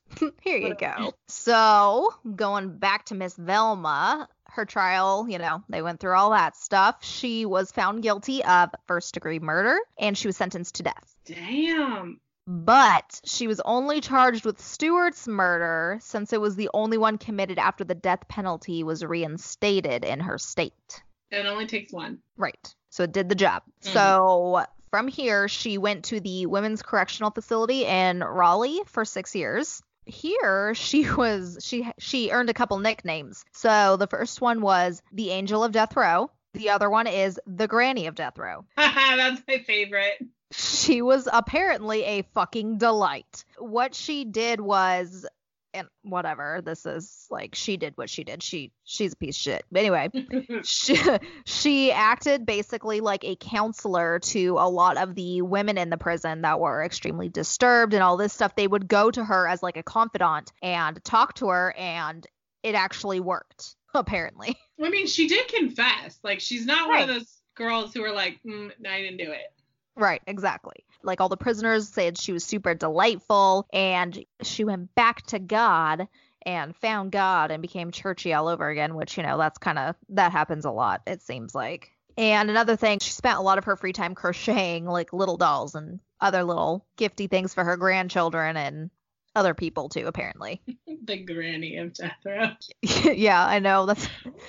[0.40, 1.12] Here you go.
[1.28, 6.56] So, going back to Miss Velma, her trial, you know, they went through all that
[6.56, 7.04] stuff.
[7.04, 11.14] She was found guilty of first degree murder and she was sentenced to death.
[11.26, 12.20] Damn.
[12.46, 17.58] But she was only charged with Stewart's murder since it was the only one committed
[17.58, 21.02] after the death penalty was reinstated in her state.
[21.30, 22.18] It only takes one.
[22.36, 22.74] Right.
[22.90, 23.62] So it did the job.
[23.82, 23.92] Mm-hmm.
[23.92, 29.82] So from here, she went to the Women's Correctional Facility in Raleigh for six years.
[30.04, 33.44] Here, she was she she earned a couple nicknames.
[33.52, 36.30] So the first one was the Angel of Death Row.
[36.52, 38.64] The other one is the Granny of Death Row.
[38.76, 40.24] That's my favorite.
[40.56, 43.44] She was apparently a fucking delight.
[43.58, 45.26] What she did was
[45.72, 49.40] and whatever this is like she did what she did she she's a piece of
[49.40, 50.08] shit but anyway
[50.62, 50.96] she,
[51.44, 56.42] she acted basically like a counselor to a lot of the women in the prison
[56.42, 58.54] that were extremely disturbed and all this stuff.
[58.54, 62.26] They would go to her as like a confidant and talk to her, and
[62.62, 64.56] it actually worked, apparently.
[64.82, 66.18] I mean, she did confess.
[66.22, 69.52] Like, she's not one of those girls who are like, mm, I didn't do it.
[69.96, 70.84] Right, exactly.
[71.02, 76.08] Like all the prisoners said she was super delightful and she went back to God
[76.44, 79.96] and found God and became churchy all over again, which, you know, that's kind of
[80.10, 81.90] that happens a lot, it seems like.
[82.16, 85.74] And another thing, she spent a lot of her free time crocheting like little dolls
[85.74, 88.90] and other little gifty things for her grandchildren and
[89.34, 90.62] other people too, apparently.
[91.06, 92.52] The granny of death row.
[93.12, 93.84] yeah, I know.
[93.84, 94.08] That's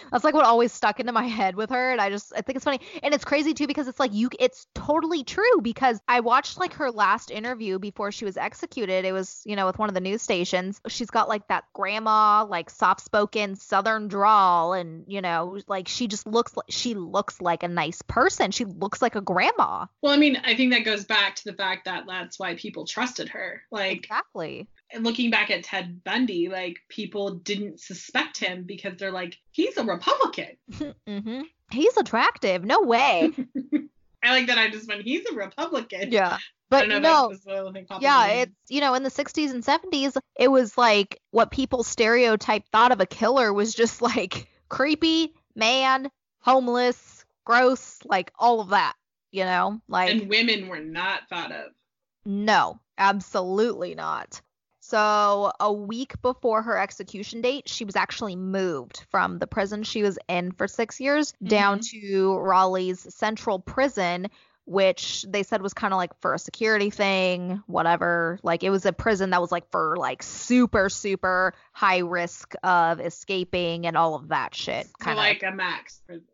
[0.10, 2.56] that's like what always stuck into my head with her, and I just I think
[2.56, 6.22] it's funny, and it's crazy too because it's like you, it's totally true because I
[6.22, 9.04] watched like her last interview before she was executed.
[9.04, 10.80] It was you know with one of the news stations.
[10.88, 16.08] She's got like that grandma like soft spoken Southern drawl, and you know like she
[16.08, 18.52] just looks like she looks like a nice person.
[18.52, 19.88] She looks like a grandma.
[20.02, 22.86] Well, I mean, I think that goes back to the fact that that's why people
[22.86, 23.62] trusted her.
[23.72, 24.70] Like, Exactly.
[24.96, 29.78] And looking back at Ted Bundy, like, people didn't suspect him because they're like, he's
[29.78, 30.58] a Republican.
[31.08, 32.64] hmm He's attractive.
[32.64, 33.32] No way.
[34.24, 36.12] I like that I just went, he's a Republican.
[36.12, 36.38] yeah.
[36.70, 38.48] But no, that's the only thing popping Yeah, in my head.
[38.50, 42.92] it's you know in the 60s and 70s it was like what people stereotype thought
[42.92, 48.94] of a killer was just like creepy man, homeless, gross, like all of that,
[49.32, 49.80] you know?
[49.88, 51.72] Like and women were not thought of.
[52.26, 54.42] no, absolutely not.
[54.88, 60.04] So, a week before her execution date, she was actually moved from the prison she
[60.04, 62.08] was in for 6 years down mm-hmm.
[62.08, 64.28] to Raleigh's Central Prison
[64.66, 68.40] which they said was kind of like for a security thing, whatever.
[68.42, 73.00] Like it was a prison that was like for like super super high risk of
[73.00, 74.88] escaping and all of that shit.
[75.00, 76.26] Kind of like a max prison.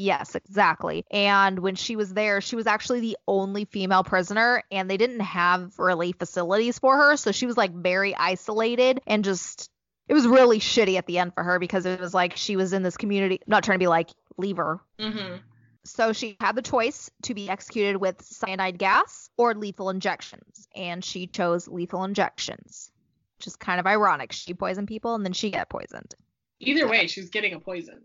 [0.00, 1.04] Yes, exactly.
[1.10, 5.20] And when she was there, she was actually the only female prisoner and they didn't
[5.20, 9.68] have really facilities for her, so she was like very isolated and just
[10.08, 12.72] it was really shitty at the end for her because it was like she was
[12.72, 14.08] in this community, not trying to be like
[14.38, 15.36] leave her Mm-hmm.
[15.84, 21.04] so she had the choice to be executed with cyanide gas or lethal injections, and
[21.04, 22.90] she chose lethal injections,
[23.36, 24.32] which is kind of ironic.
[24.32, 26.14] She poisoned people and then she got poisoned.
[26.58, 28.00] Either way, she's getting a poison.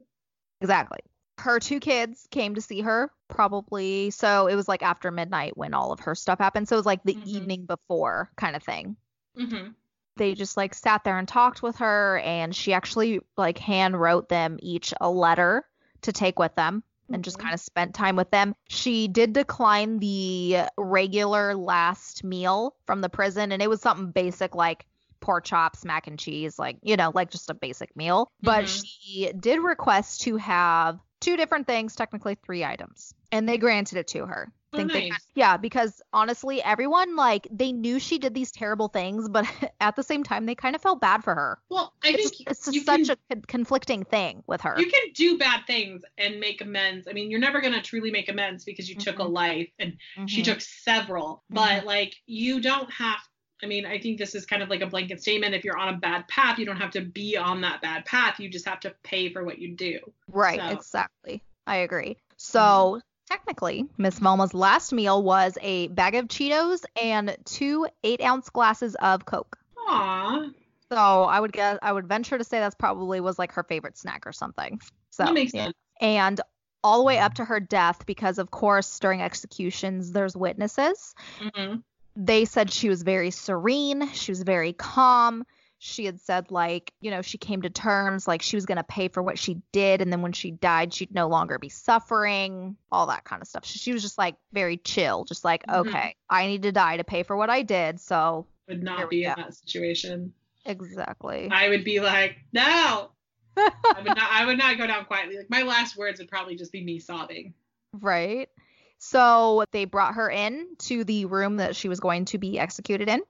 [0.60, 1.00] Exactly.
[1.38, 5.74] Her two kids came to see her probably, so it was like after midnight when
[5.74, 6.68] all of her stuff happened.
[6.68, 7.26] So it was like the Mhm.
[7.28, 8.96] evening before kind of thing.
[9.38, 9.72] Mm-hmm.
[10.18, 14.30] They just like sat there and talked with her, and she actually like hand wrote
[14.30, 15.66] them each a letter
[16.04, 17.42] to take with them and just Mhm.
[17.42, 18.56] kind of spent time with them.
[18.70, 24.56] She did decline the regular last meal from the prison, and it was something basic
[24.56, 24.86] like
[25.20, 28.32] pork chops, mac and cheese, like, you know, like just a basic meal.
[28.42, 28.86] But Mhm.
[28.86, 34.08] she did request to have two different things, technically three items, and they granted it
[34.10, 34.52] to her.
[34.74, 35.26] Oh, Think they- nice.
[35.36, 39.46] yeah, because honestly, everyone like they knew she did these terrible things, but
[39.80, 41.60] at the same time, they kind of felt bad for her.
[41.70, 44.76] Well, I It's, think it's such can, a conflicting thing with her.
[44.78, 47.08] you can do bad things and make amends.
[47.08, 49.98] I mean, you're never gonna truly make amends because you took a life and
[50.28, 50.46] she Mhm.
[50.46, 51.44] took several.
[51.50, 53.20] But like, you don't have.
[53.66, 55.56] I mean, I think this is kind of like a blanket statement.
[55.56, 58.40] If you're on a bad path, you don't have to be on that bad path.
[58.40, 60.00] You just have to pay for what you do.
[60.32, 61.42] Right, So- exactly.
[61.66, 62.18] I agree.
[62.38, 68.52] So technically, Miss Velma's last meal was a bag of Cheetos and two eight ounce
[68.52, 69.58] glasses of Coke.
[69.88, 70.50] Aw.
[70.92, 73.98] So I would guess I would venture to say that's probably was like her favorite
[73.98, 74.80] snack or something.
[75.10, 75.66] So that makes yeah.
[75.66, 75.76] sense.
[76.00, 76.40] and
[76.84, 81.16] all the way up to her death because of course during executions there's witnesses.
[81.40, 81.78] hmm
[82.16, 85.46] They said she was very serene, she was very calm.
[85.78, 88.84] She had said like, you know, she came to terms like she was going to
[88.84, 92.78] pay for what she did and then when she died she'd no longer be suffering,
[92.92, 93.66] all that kind of stuff.
[93.66, 95.88] She was just like very chill, just like, Mhm.
[95.88, 99.26] okay, I need to die to pay for what I did, so Would not be
[99.26, 100.34] in that situation.
[100.66, 101.50] exactly.
[101.52, 103.12] I would be like, no.
[103.58, 104.30] I would not.
[104.32, 105.38] I would not go down quietly.
[105.38, 107.54] Like my last words would probably just be me sobbing.
[107.94, 108.50] Right.
[108.98, 113.10] So they brought her in to the room that she was going to be executed
[113.10, 113.22] in.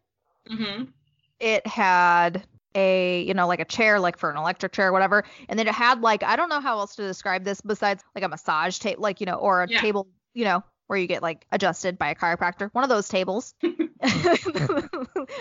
[0.47, 0.95] hmm
[1.39, 2.45] It had
[2.75, 5.23] a, you know, like a chair, like for an electric chair or whatever.
[5.49, 8.23] And then it had like, I don't know how else to describe this besides like
[8.23, 9.79] a massage table, like, you know, or a Yeah.
[9.81, 12.69] table, you know, where you get like adjusted by a chiropractor.
[12.73, 13.53] One of those tables.
[14.01, 14.91] those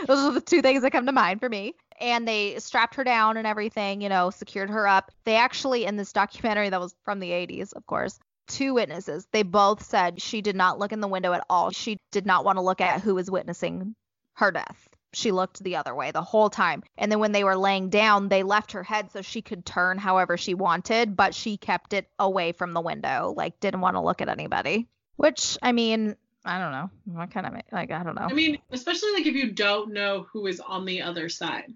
[0.09, 1.75] are the two things that come to mind for me.
[2.01, 5.11] And they strapped her down and everything, you know, secured her up.
[5.25, 9.43] They actually, in this documentary that was from the 80s, of course, two witnesses, they
[9.43, 11.71] both said she did not look in the window at all.
[11.71, 13.95] She did not want to look at who was witnessing
[14.35, 14.89] her death.
[15.13, 16.83] She looked the other way the whole time.
[16.99, 19.97] And then when they were laying down, they left her head so she could turn
[19.97, 24.01] however she wanted, but she kept it away from the window, like didn't want to
[24.01, 24.89] look at anybody.
[25.17, 26.91] Which, I mean, I don't know.
[27.07, 28.27] What kind of like I don't know.
[28.29, 31.73] I mean, especially like if you don't know who is on the other side.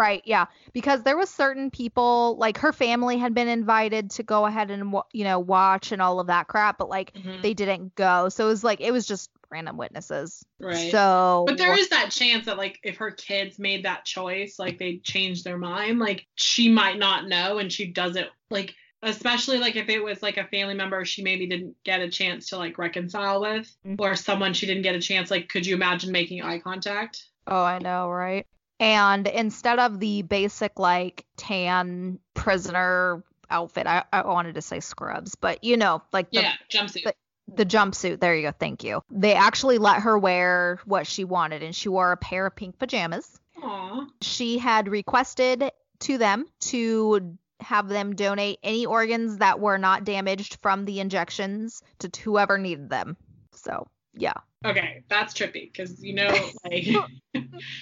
[0.00, 4.46] Right, yeah, because there was certain people like her family had been invited to go
[4.46, 7.42] ahead and you know watch and all of that crap, but like Mhm.
[7.42, 8.30] they didn't go.
[8.30, 10.42] So it was like it was just random witnesses.
[10.58, 10.90] Right.
[10.90, 14.78] So But there is that chance that like if her kids made that choice, like
[14.78, 19.76] they changed their mind, like she might not know and she doesn't like especially like
[19.76, 22.78] if it was like a family member she maybe didn't get a chance to like
[22.78, 24.00] reconcile with Mhm.
[24.00, 27.22] or someone she didn't get a chance like could you imagine making eye contact?
[27.46, 28.46] Oh, I know, right?
[28.80, 35.34] And instead of the basic like tan prisoner outfit, I, I wanted to say scrubs,
[35.36, 37.04] but you know, like the Yeah, jumpsuit.
[37.04, 37.14] the-
[37.52, 38.20] the jumpsuit.
[38.20, 38.52] There you go.
[38.52, 39.02] Thank you.
[39.10, 42.78] They actually let her wear what she wanted, and she wore a pair of pink
[42.78, 43.40] pajamas.
[43.60, 44.06] Aw.
[44.22, 45.70] She had requested
[46.00, 51.82] to them to have them donate any organs that were not damaged from the injections
[51.98, 53.16] to whoever needed them.
[53.52, 54.34] So, yeah.
[54.64, 56.28] Okay, that's trippy because you know
[56.64, 56.86] like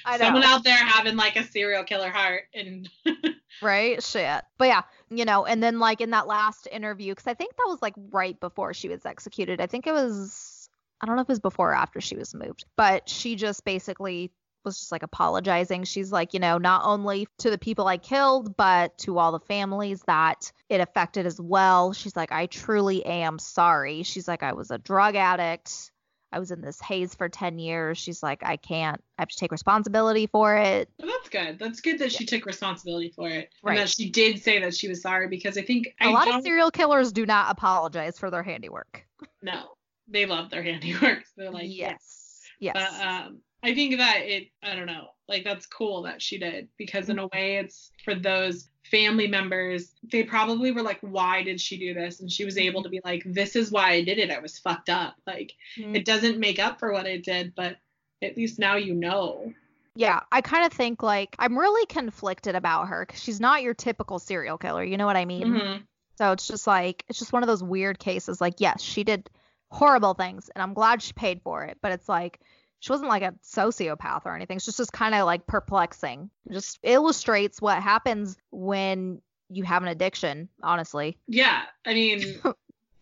[0.05, 0.25] I know.
[0.25, 2.89] someone out there having like a serial killer heart and
[3.63, 4.03] Right?
[4.03, 4.43] Shit.
[4.59, 7.67] But yeah, you know, and then like in that last interview, because I think that
[7.67, 9.61] was like right before she was executed.
[9.61, 10.69] I think it was,
[11.01, 13.65] I don't know if it was before or after she was moved, but she just
[13.65, 14.31] basically
[14.65, 15.85] was just like apologizing.
[15.85, 19.41] She's like, you know, not only to the people I killed, but to all the
[19.41, 21.93] families that it affected as well.
[21.93, 24.03] She's like, I truly am sorry.
[24.03, 25.91] She's like, I was a drug addict.
[26.31, 27.97] I was in this haze for 10 years.
[27.97, 30.91] She's like, I can't, I have to take responsibility for it.
[30.99, 31.59] Well, that's good.
[31.59, 33.73] That's good that she took responsibility for it Right.
[33.73, 36.27] and that she did say that she was sorry because I think A I lot
[36.27, 39.07] don't of serial killers do not apologize for their handiwork.
[39.43, 39.65] No,
[40.07, 41.25] They love their handiwork.
[41.37, 42.41] They're like, yes.
[42.61, 42.75] Yes.
[42.75, 46.69] But um, I think that it, I don't know, like that's cool that she did
[46.77, 51.61] because in a way it's for those family members, they probably were like, why did
[51.61, 52.21] she do this?
[52.21, 54.31] And she was able to be like, this is why I did it.
[54.31, 55.15] I was fucked up.
[55.27, 55.95] Like, Mhm.
[55.97, 57.77] it doesn't make up for what I did, but
[58.23, 59.53] at least now you know.
[59.95, 63.75] yeah, I kind of think like I'm really conflicted about her because she's not your
[63.75, 64.85] typical serial killer.
[64.85, 65.49] You know what I mean?
[65.49, 65.83] Mhm.
[66.17, 68.41] So it's just like it's just one of those weird cases.
[68.41, 69.29] Like, yes, she did
[69.71, 71.79] horrible things, and I'm glad she paid for it.
[71.83, 72.39] But it's like
[72.81, 74.57] she wasn't like a sociopath or anything.
[74.57, 76.31] It's just just kind of like perplexing.
[76.49, 79.21] It just illustrates what happens when
[79.51, 80.49] you have an addiction.
[80.63, 81.63] Honestly, Yeah.
[81.87, 82.41] I mean,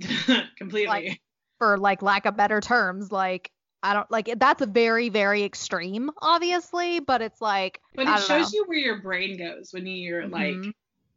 [0.57, 0.87] completely.
[0.87, 1.21] Like-
[1.59, 3.51] for like lack of better terms, like.
[3.83, 8.53] I don't like that's a very very extreme obviously but it's like but it shows
[8.53, 8.57] know.
[8.59, 10.73] you where your brain goes when you're like Mhm.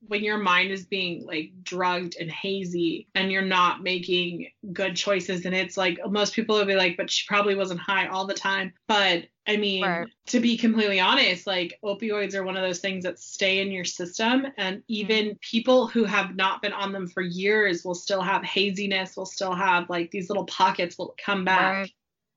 [0.07, 5.45] When your mind is being like drugged and hazy and you're not making good choices
[5.45, 8.33] and it's like most people would be like but she probably wasn't high all the
[8.33, 10.07] time but i mean Right.
[10.27, 13.85] to be completely honest like opioids are one of those things that stay in your
[13.85, 15.37] system and even mm-hmm.
[15.41, 19.53] people who have not been on them for years will still have haziness will still
[19.53, 21.91] have like these little pockets will come back Right.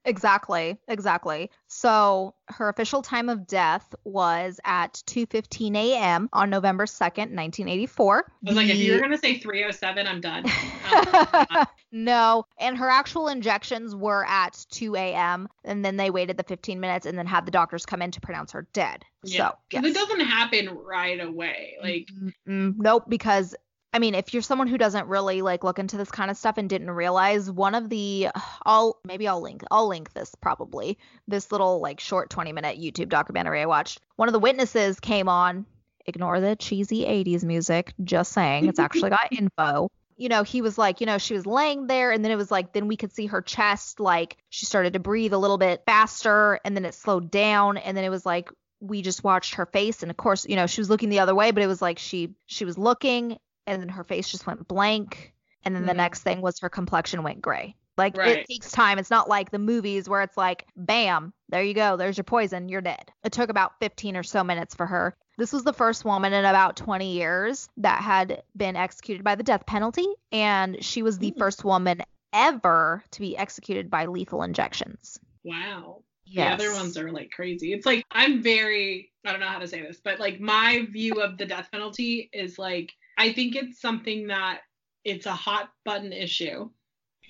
[0.04, 1.50] Exactly, exactly.
[1.68, 6.28] So her official time of death was at 2:15 a.m.
[6.32, 8.24] on November 2nd, 1984.
[8.26, 10.44] I was like, if you were The- gonna say 307, I'm done.
[10.84, 15.48] Um, no, and her actual injections were at 2 a.m.
[15.64, 18.20] and then they waited the 15 minutes and then had the doctors come in to
[18.20, 19.04] pronounce her dead.
[19.22, 19.90] yeah, So, because yes.
[19.92, 21.76] it doesn't happen right away.
[21.80, 23.54] Like, Mm, mm, nope, because
[23.94, 26.56] I mean, if you're someone who doesn't really like look into this kind of stuff
[26.56, 28.28] and didn't realize one of the
[28.64, 30.98] I'll maybe I'll link I'll link this probably.
[31.28, 34.00] This little like short 20 minute YouTube documentary I watched.
[34.16, 35.66] One of the witnesses came on
[36.06, 38.66] ignore the cheesy 80s music, just saying.
[38.66, 39.88] It's actually got info.
[40.16, 42.50] You know, he was like, you know, she was laying there and then it was
[42.50, 45.82] like then we could see her chest like she started to breathe a little bit
[45.84, 49.66] faster and then it slowed down and then it was like we just watched her
[49.66, 51.80] face and of course you know she was looking the other way but it was
[51.80, 55.32] like she she was looking and then her face just went blank
[55.64, 55.96] and then the Mhm.
[55.96, 58.38] next thing was her complexion went gray like Right.
[58.38, 61.96] it takes time it's not like the movies where it's like bam there you go
[61.96, 65.52] there's your poison you're dead it took about 15 or so minutes for her this
[65.52, 69.64] was the first woman in about 20 years that had been executed by the death
[69.66, 71.38] penalty and she was the Mm.
[71.38, 72.02] first woman
[72.32, 76.02] ever to be executed by lethal injections Wow.
[76.24, 76.60] Yes.
[76.60, 77.72] The other ones are like crazy.
[77.72, 81.20] It's like I'm very I don't know how to say this, but like my view
[81.20, 82.92] of the death penalty is like
[83.22, 84.62] I think it's something that
[85.04, 86.68] it's a hot button issue.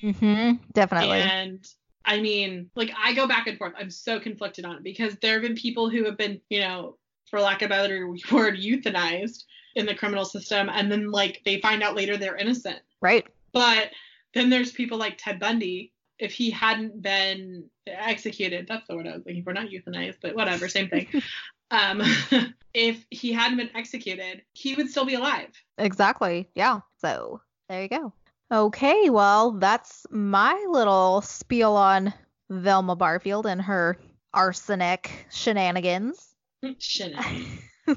[0.02, 1.20] Mm-hmm, Definitely.
[1.20, 1.62] And
[2.06, 3.74] I mean, like I go back and forth.
[3.78, 6.96] I'm so conflicted on it because there have been people who have been, you know,
[7.28, 11.60] for lack of a better word, euthanized in the criminal system, and then like they
[11.60, 12.80] find out later they're innocent.
[13.02, 13.26] right.
[13.52, 13.90] But
[14.32, 15.92] then there's people like Ted Bundy.
[16.18, 20.34] If he hadn't been executed, that's the word I was looking for, not euthanized, but
[20.34, 21.06] whatever, same thing.
[21.72, 22.02] um,
[22.74, 25.48] if he hadn't been executed, he would still be alive.
[25.78, 26.48] Exactly.
[26.54, 26.80] Yeah.
[27.00, 28.12] So there you go.
[28.52, 29.10] Okay.
[29.10, 32.12] Well, that's my little spiel on
[32.50, 33.98] Velma Barfield and her
[34.32, 36.34] arsenic shenanigans.
[36.78, 37.14] Shit.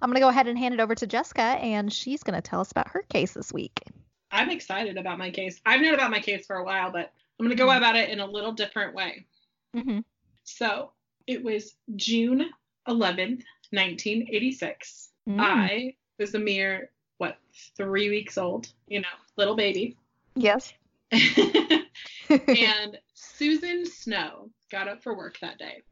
[0.00, 2.48] I'm going to go ahead and hand it over to Jessica, and she's going to
[2.48, 3.82] tell us about her case this week.
[4.30, 5.60] I'm excited about my case.
[5.66, 8.10] I've known about my case for a while, but I'm going to go about it
[8.10, 9.26] in a little different way.
[9.74, 10.00] Mm-hmm.
[10.44, 10.92] So
[11.26, 12.48] it was June
[12.88, 15.10] 11th, 1986.
[15.28, 15.40] Mm.
[15.40, 17.38] I was a mere, what,
[17.76, 19.96] three weeks old, you know, little baby.
[20.34, 20.72] Yes.
[21.12, 25.82] and Susan Snow got up for work that day.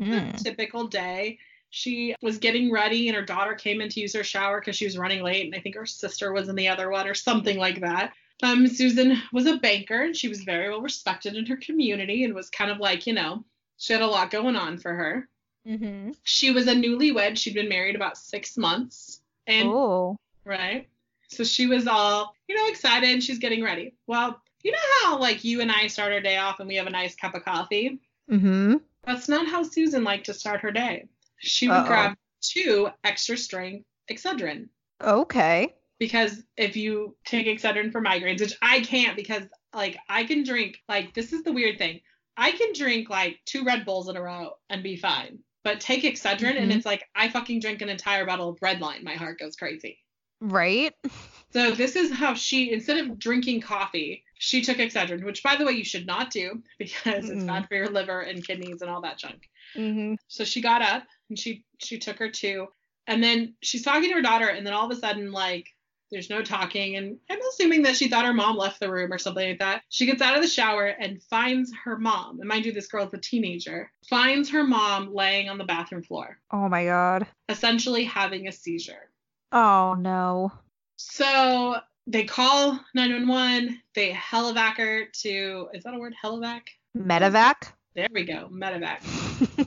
[0.00, 0.42] Mm.
[0.42, 1.38] Typical day.
[1.70, 4.84] She was getting ready, and her daughter came in to use her shower because she
[4.84, 7.58] was running late, and I think her sister was in the other one or something
[7.58, 8.12] like that.
[8.42, 12.34] Um, Susan was a banker, and she was very well respected in her community, and
[12.34, 13.44] was kind of like, you know,
[13.78, 15.28] she had a lot going on for her.
[15.66, 16.10] Mm-hmm.
[16.22, 17.36] She was a newlywed.
[17.38, 20.16] She'd been married about six months, and Oh.
[20.44, 20.88] right,
[21.28, 23.22] so she was all, you know, excited.
[23.22, 23.94] She's getting ready.
[24.06, 26.86] Well, you know how like you and I start our day off, and we have
[26.86, 27.98] a nice cup of coffee.
[28.30, 28.76] Mm-hmm.
[29.04, 31.08] That's not how Susan liked to start her day.
[31.38, 31.86] She would Uh-oh.
[31.86, 34.68] grab two extra strength Excedrin
[35.02, 35.74] Okay.
[35.98, 39.42] because if you take Excedrin for migraines, which I can't because
[39.74, 42.00] like I can drink like this is the weird thing.
[42.36, 45.38] I can drink like two Red Bulls in a row and be fine.
[45.66, 46.76] But take Excedrin and Mhm.
[46.76, 49.02] it's like I fucking drink an entire bottle of Redline.
[49.02, 49.98] My heart goes crazy.
[50.40, 50.94] Right.
[51.52, 55.64] So this is how she, instead of drinking coffee, she took Excedrin, which by the
[55.64, 57.46] way you should not do because it's Mm-mm.
[57.46, 59.48] bad for your liver and kidneys and all that junk.
[59.76, 60.14] Mm-hmm.
[60.28, 62.66] So she got up and she she took her two,
[63.06, 65.66] and then she's talking to her daughter, and then all of a sudden like
[66.10, 69.18] there's no talking, and I'm assuming that she thought her mom left the room or
[69.18, 69.82] something like that.
[69.88, 73.12] She gets out of the shower and finds her mom, and mind you, this girl's
[73.14, 77.26] a teenager, finds her mom laying on the bathroom floor, Oh my God.
[77.48, 79.10] essentially having a seizure.
[79.52, 80.52] Oh no.
[80.96, 81.76] So
[82.06, 83.80] they call 911.
[83.94, 86.14] They helivac her to is that a word?
[86.22, 86.62] Helivac?
[86.96, 87.72] Medevac.
[87.94, 88.48] There we go.
[88.52, 89.00] Medevac.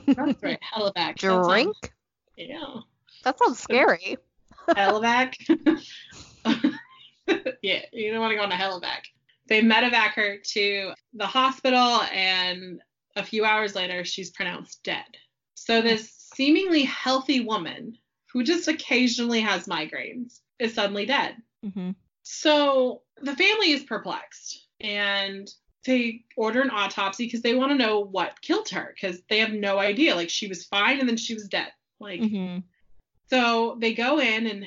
[0.16, 0.58] That's right.
[0.74, 0.94] Helivac.
[0.94, 1.76] That sounds- Drink.
[2.36, 2.80] Yeah.
[3.24, 4.16] That sounds scary.
[4.68, 5.34] Helivac.
[7.62, 9.02] yeah, you don't want to go on a Helivac.
[9.46, 12.80] They medevac her to the hospital, and
[13.16, 15.04] a few hours later, she's pronounced dead.
[15.54, 17.98] So this seemingly healthy woman
[18.32, 21.36] who just occasionally has migraines is suddenly dead.
[21.64, 21.90] Mm-hmm.
[22.22, 25.50] So the family is perplexed and
[25.84, 29.52] they order an autopsy because they want to know what killed her because they have
[29.52, 30.14] no idea.
[30.14, 31.72] Like she was fine and then she was dead.
[31.98, 32.58] Like Mm-hmm.
[33.28, 34.66] so they go in and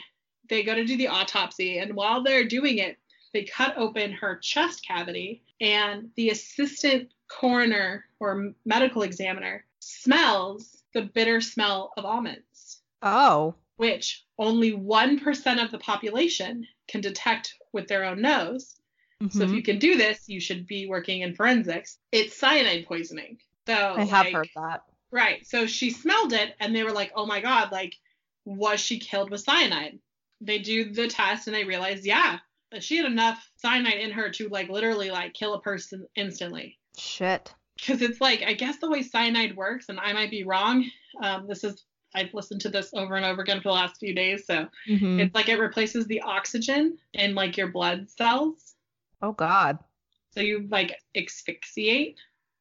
[0.49, 2.97] they go to do the autopsy and while they're doing it,
[3.33, 11.01] they cut open her chest cavity and the assistant coroner or medical examiner smells the
[11.01, 13.55] bitter smell of almonds Oh.
[13.77, 18.75] which only 1% of the population can detect with their own nose.
[19.29, 19.55] So if Mhm.
[19.55, 21.97] you can do this, you should be working in forensics.
[22.11, 23.39] It's cyanide poisoning.
[23.65, 24.83] So I have like- heard that.
[25.11, 25.47] Right.
[25.47, 27.95] So she smelled it and they were like, "Oh my god, like
[28.45, 29.99] was she killed with cyanide?"
[30.45, 32.39] They do the test and they realize, yeah,
[32.71, 36.77] that she had enough cyanide in her to like literally like kill a person instantly.
[36.97, 37.53] Shit.
[37.77, 40.85] Because it's like I guess the way cyanide works, and I might be wrong.
[41.21, 41.83] Um, this is
[42.15, 44.45] I've listened to this over and over again for the last few days.
[44.45, 45.19] So Mhm.
[45.19, 48.75] it's like it replaces the oxygen in like your blood cells.
[49.21, 49.79] Oh God.
[50.31, 52.17] So you like asphyxiate.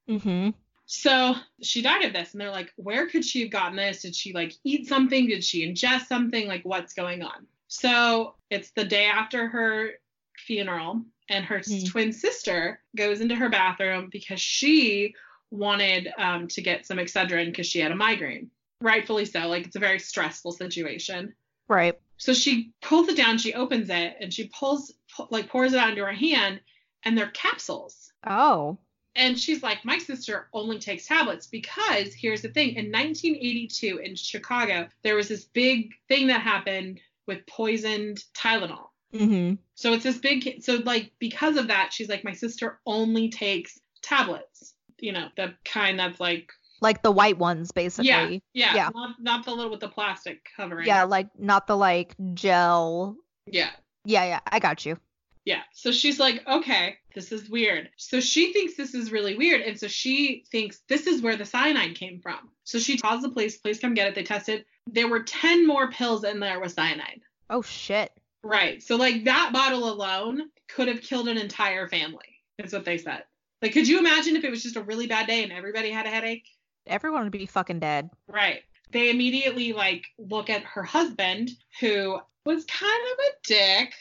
[0.09, 0.51] Mm-hmm.
[0.87, 4.03] So she died of this, and they're like, where could she have gotten this?
[4.03, 5.27] Did she like eat something?
[5.27, 6.47] Did she ingest something?
[6.47, 7.47] Like, what's going on?
[7.73, 9.93] So it's the day after her
[10.37, 11.85] funeral, and her Hmm.
[11.85, 15.15] twin sister goes into her bathroom because she
[15.51, 18.51] wanted um, to get some Excedrin because she had a migraine.
[18.83, 19.49] Rightfully so.
[19.49, 21.35] Like, it's a very stressful situation.
[21.67, 21.99] Right.
[22.19, 25.79] So she pulls it down, she opens it, and she pulls, pu- like, pours it
[25.79, 26.61] out into her hand,
[27.05, 28.13] and they're capsules.
[28.27, 28.77] Oh.
[29.17, 34.15] And she's like, my sister only takes tablets because here's the thing in 1982 in
[34.15, 38.87] Chicago, there was this big thing that happened with poisoned Tylenol.
[39.15, 39.55] Mm-hmm.
[39.75, 43.79] So it's this big, so like, because of that, she's like, my sister only takes
[44.03, 46.51] tablets, you know, the kind that's like,
[46.81, 48.09] Like the white ones, basically.
[48.09, 48.91] yeah, yeah, Yeah.
[48.95, 50.87] Not, not the little with the plastic covering.
[50.87, 53.17] Yeah, like not the like gel.
[53.47, 53.71] Yeah.
[54.05, 54.99] Yeah, yeah, I got you.
[55.45, 55.63] Yeah.
[55.75, 57.91] So she's like, okay, this is weird.
[57.97, 59.61] So she thinks this is really weird.
[59.63, 62.51] And so she thinks this is where the cyanide came from.
[62.65, 64.15] So she calls the police, police come get it.
[64.15, 64.67] They test it.
[64.87, 67.21] There were 10 more pills in there with cyanide.
[67.51, 68.13] Oh shit.
[68.43, 68.83] Right.
[68.83, 73.25] So, like, that bottle alone could have killed an entire family, is what they said.
[73.61, 76.07] Like, could you imagine if it was just a really bad day and everybody had
[76.07, 76.49] a headache?
[76.87, 78.11] Everyone would be fucking dead.
[78.27, 78.63] Right.
[78.91, 83.95] They immediately, like, look at her husband, who was kind of a dick.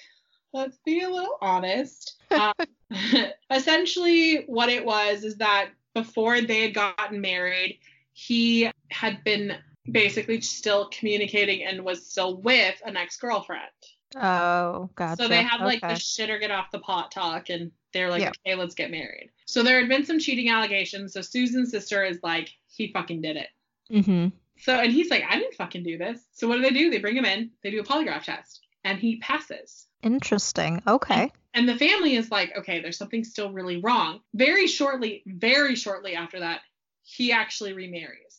[0.54, 2.18] Let's be a little honest.
[2.32, 2.54] Um,
[3.52, 7.80] essentially, what it was is that before they had gotten married,
[8.14, 9.58] he had been
[9.92, 13.70] basically still communicating and was still with an ex girlfriend.
[14.16, 15.24] Oh, gotcha.
[15.24, 15.94] So they had like okay.
[15.94, 18.32] the shit or get off the pot talk, and they're like, Yeah.
[18.46, 19.30] okay, let's get married.
[19.46, 21.14] So there had been some cheating allegations.
[21.14, 23.48] So Susan's sister is like, he fucking did it.
[23.92, 24.28] Mm-hmm.
[24.60, 26.20] So, and he's like, I didn't fucking do this.
[26.34, 26.90] So what do they do?
[26.90, 29.88] They bring him in, they do a polygraph test, and he passes.
[30.04, 30.82] Interesting.
[30.88, 31.32] Okay.
[31.54, 34.22] And the family is like, okay, there's something still really wrong.
[34.34, 36.62] Very shortly, very shortly after that,
[37.04, 38.31] he actually remarries.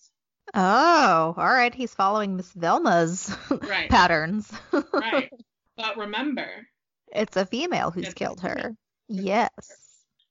[0.55, 1.75] Oh, all right.
[1.75, 3.89] He's following Miss Velma's Right.
[3.89, 4.53] patterns.
[4.93, 5.31] Right.
[5.77, 6.49] but remember,
[7.13, 8.75] It's a female who's killed her.
[9.09, 9.51] Yes.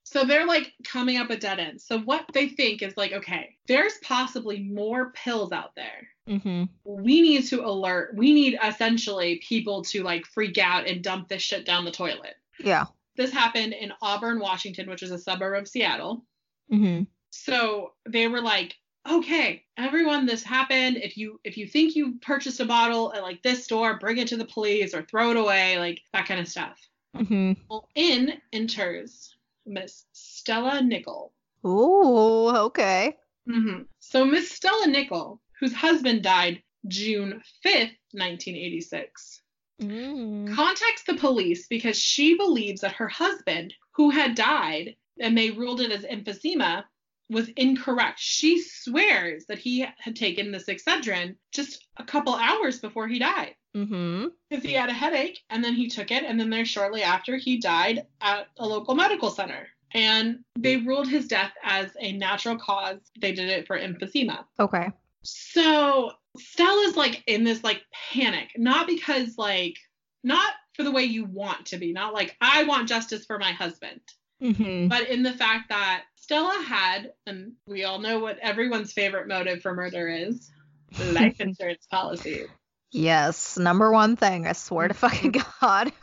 [0.04, 1.80] So they're like coming up a dead end.
[1.80, 6.08] So what they think is like, okay, there's possibly more pills out there.
[6.28, 6.64] Mm-hmm.
[6.84, 8.14] We need to alert.
[8.14, 12.34] We need essentially people to like freak out and dump this shit down the toilet.
[12.58, 12.84] Yeah.
[13.16, 16.24] This happened in Auburn, Washington, which is a suburb of Seattle.
[16.70, 17.04] Mm-hmm.
[17.30, 18.74] So they were like,
[19.08, 20.96] okay, everyone, this happened.
[20.98, 24.28] If you if you think you purchased a bottle at like this store, bring it
[24.28, 26.78] to the police or throw it away, like that kind of stuff.
[27.16, 27.52] Mm-hmm.
[27.68, 29.36] Well, in enters
[29.66, 31.32] Miss Stella Nickell.
[31.66, 33.16] Ooh, okay.
[33.46, 39.40] hmm So Miss Stella Nickell, whose husband died June 5th, 1986,
[39.80, 40.54] Mm.
[40.54, 45.80] contacts the police because she believes that her husband, who had died, and they ruled
[45.80, 46.84] it as emphysema,
[47.32, 48.18] was incorrect.
[48.20, 53.54] She swears that he had taken this Excedrin just a couple hours before he died.
[53.76, 54.28] Mm-hmm.
[54.50, 57.36] Because he had a headache and then he took it, and then there shortly after
[57.36, 59.66] he died at a local medical center.
[59.94, 63.00] And they ruled his death as a natural cause.
[63.20, 64.44] They did it for emphysema.
[64.58, 64.90] Okay.
[65.22, 69.76] So Stella's like in this like panic, not because like
[70.24, 73.52] not for the way you want to be, not like I want justice for my
[73.52, 74.00] husband,
[74.42, 74.88] Mm-hmm.
[74.88, 79.62] but in the fact that Stella had, and we all know what everyone's favorite motive
[79.62, 80.50] for murder is,
[81.12, 82.44] life insurance policy.
[82.90, 84.46] Yes, number one thing.
[84.46, 85.92] I swear to fucking God.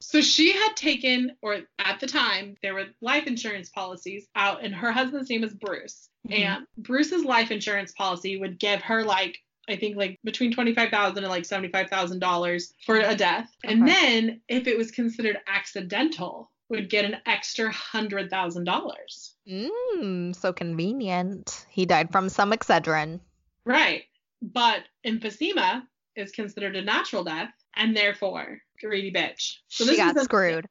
[0.00, 4.74] So she had taken, or at the time, there were life insurance policies out, and
[4.74, 6.08] her husband's name is Bruce.
[6.28, 6.34] Mhm.
[6.34, 9.38] And Bruce's life insurance policy would give her like
[9.68, 13.14] I think like between twenty five thousand and like seventy five thousand dollars for a
[13.14, 19.34] death, and then if it was considered accidental, would get an extra hundred thousand dollars.
[19.48, 21.66] mm, so convenient.
[21.70, 23.20] He died from some Excedrin.
[23.64, 24.04] Right,
[24.42, 25.82] but emphysema
[26.16, 29.56] is considered a natural death, and therefore greedy bitch.
[29.68, 30.66] So she this got is screwed.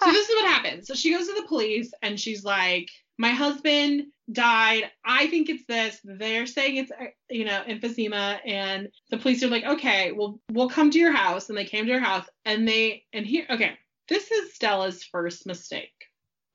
[0.00, 0.86] So this is what happens.
[0.86, 2.88] So she goes to the police and she's like,
[3.18, 4.90] "My husband died.
[5.04, 6.00] I think it's this.
[6.04, 10.68] They're saying it's uh, you know emphysema." And the police are like, "Okay, well we'll
[10.68, 13.76] come to your house." And they came to her house and they and here okay,
[14.08, 16.06] this is Stella's first mistake.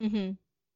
[0.01, 0.31] Mm-hmm.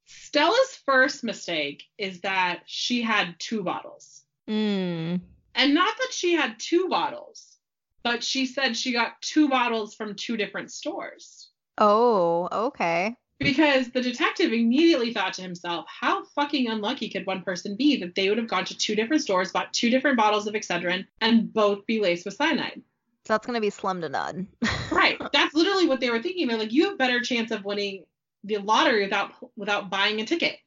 [0.05, 4.23] Stella's first mistake is that she had two bottles.
[4.49, 5.21] Mm.
[5.55, 7.57] And not that she had two bottles,
[8.03, 11.49] but she said she got two bottles from two different stores.
[11.77, 13.15] Oh, okay.
[13.39, 18.13] Because the detective immediately thought to himself, how fucking unlucky could one person be that
[18.13, 21.51] they would have gone to two different stores, bought two different bottles of Excedrin, and
[21.51, 22.81] both be laced with cyanide?
[23.25, 24.47] So that's gonna be slim to none.
[24.91, 25.17] Right.
[25.31, 25.33] That's
[25.87, 26.47] what they were thinking.
[26.47, 28.05] They're like, you have better chance of winning
[28.43, 30.57] the lottery without without buying a ticket.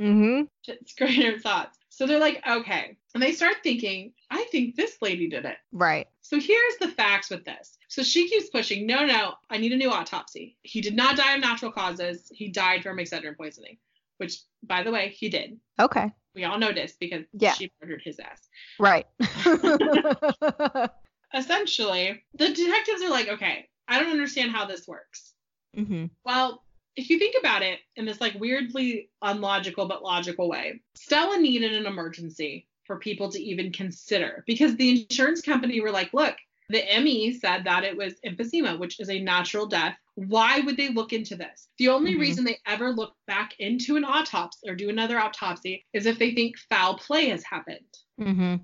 [0.00, 0.42] mm-hmm.
[0.66, 1.78] It's greater thoughts.
[1.88, 2.96] So they're like, okay.
[3.14, 5.56] And they start thinking, I think this lady did it.
[5.72, 6.08] Right.
[6.22, 7.76] So here's the facts with this.
[7.88, 10.56] So she keeps pushing, no, no, I need a new autopsy.
[10.62, 12.30] He did not die of natural causes.
[12.32, 13.76] He died from Excedrin poisoning,
[14.16, 15.58] which, by the way, he did.
[15.78, 16.10] Okay.
[16.34, 17.52] We all know this because Yeah.
[17.52, 18.40] she murdered his ass.
[18.78, 19.06] Right.
[21.34, 25.34] Essentially, the detectives are like, okay, I don't understand how this works.
[25.76, 26.06] mm-hmm.
[26.24, 26.62] Well,
[26.94, 31.72] if you think about it in this like weirdly unlogical but logical way, Stella needed
[31.72, 36.36] an emergency for people to even consider because the insurance company were like, look,
[36.68, 39.96] the ME said that it was emphysema, which is a natural death.
[40.14, 41.68] Why would they look into this?
[41.78, 42.20] The only Mhm.
[42.20, 46.34] reason they ever look back into an autopsy or do another autopsy is if they
[46.34, 47.98] think foul play has happened.
[48.20, 48.56] Mm-hmm.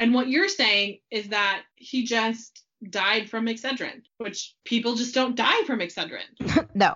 [0.00, 5.36] And what you're saying is that he just died from Excedrin, which people just don't
[5.36, 6.68] die from Excedrin.
[6.74, 6.94] no.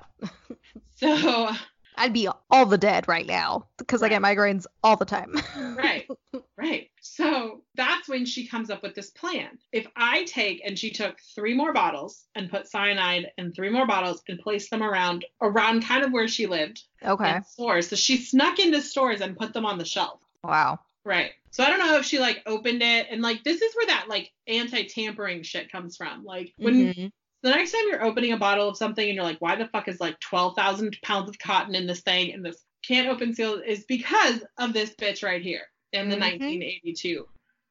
[0.96, 1.50] So,
[1.96, 5.34] I'd be all the dead right now because I get migraines all the time.
[5.76, 6.08] right,
[6.56, 6.90] right.
[7.00, 9.58] So that's when she comes up with this plan.
[9.72, 13.86] If I take, and she took three more bottles and put cyanide in three more
[13.86, 17.40] bottles and placed them around, around kind of where she lived okay.
[17.46, 17.88] stores.
[17.88, 20.18] So she snuck into stores and put them on the shelf.
[20.42, 20.80] Wow.
[21.04, 21.32] Right.
[21.50, 24.06] So I don't know if she like opened it and like this is where that
[24.08, 26.24] like anti-tampering shit comes from.
[26.24, 27.10] Like when Mhm.
[27.42, 29.86] the next time you're opening a bottle of something and you're like, why the fuck
[29.88, 33.84] is like 12,000 pounds of cotton in this thing and this can't open seal is
[33.84, 36.20] because of this bitch right here in the Mhm.
[36.20, 37.28] 1982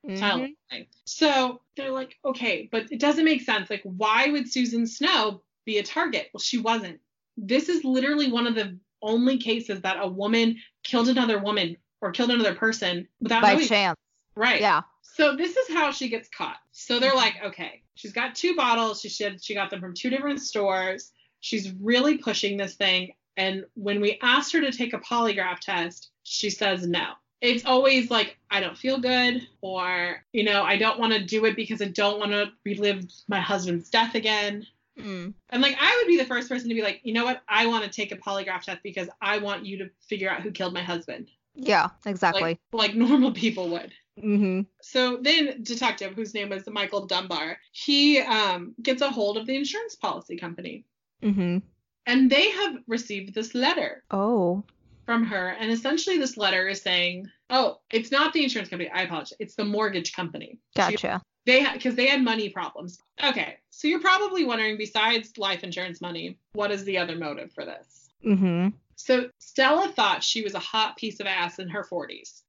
[0.08, 0.20] Mhm.
[0.20, 0.86] title thing.
[1.06, 3.70] So they're like, okay, but it doesn't make sense.
[3.70, 6.30] Like, why would Susan Snow be a target?
[6.34, 7.00] Well, she wasn't.
[7.38, 12.12] This is literally one of the only cases that a woman killed another woman or
[12.12, 13.68] killed another person without By knowing.
[13.68, 13.98] chance.
[14.36, 14.60] Right.
[14.60, 14.82] Yeah.
[15.02, 16.58] So this is how she gets caught.
[16.72, 19.00] So they're like, okay, she's got two bottles.
[19.00, 21.12] She said she got them from two different stores.
[21.40, 23.14] She's really pushing this thing.
[23.38, 27.14] And when we asked her to take a polygraph test, she says no.
[27.42, 31.44] It's always like, I don't feel good, or, you know, I don't want to do
[31.46, 34.66] it because I don't want to relive my husband's death again.
[34.98, 35.34] Mm.
[35.50, 37.42] And like, I would be the first person to be like, you know what?
[37.50, 40.52] I want to take a polygraph test because I want you to figure out who
[40.52, 41.30] killed my husband.
[41.56, 41.90] Yeah.
[42.06, 42.42] Exactly.
[42.42, 43.92] Like, like normal people would.
[44.20, 44.62] mm-hmm.
[44.82, 49.56] So then detective, whose name was Michael Dunbar, he um, gets a hold of the
[49.56, 50.86] insurance policy company.
[51.24, 51.60] Mm-hmm.
[52.06, 54.64] And they have received this letter Oh.
[55.06, 55.50] from her.
[55.60, 58.90] And essentially this letter is saying, oh, it's not the insurance company.
[58.90, 59.34] I apologize.
[59.40, 60.60] It's the mortgage company.
[60.76, 61.22] Gotcha.
[61.46, 63.00] they because they had money problems.
[63.24, 63.58] Okay.
[63.70, 68.03] So you're probably wondering, besides life insurance money, what is the other motive for this?
[68.26, 68.70] Mm-hmm.
[68.96, 72.42] So Stella thought she was a hot piece of ass in her 40s.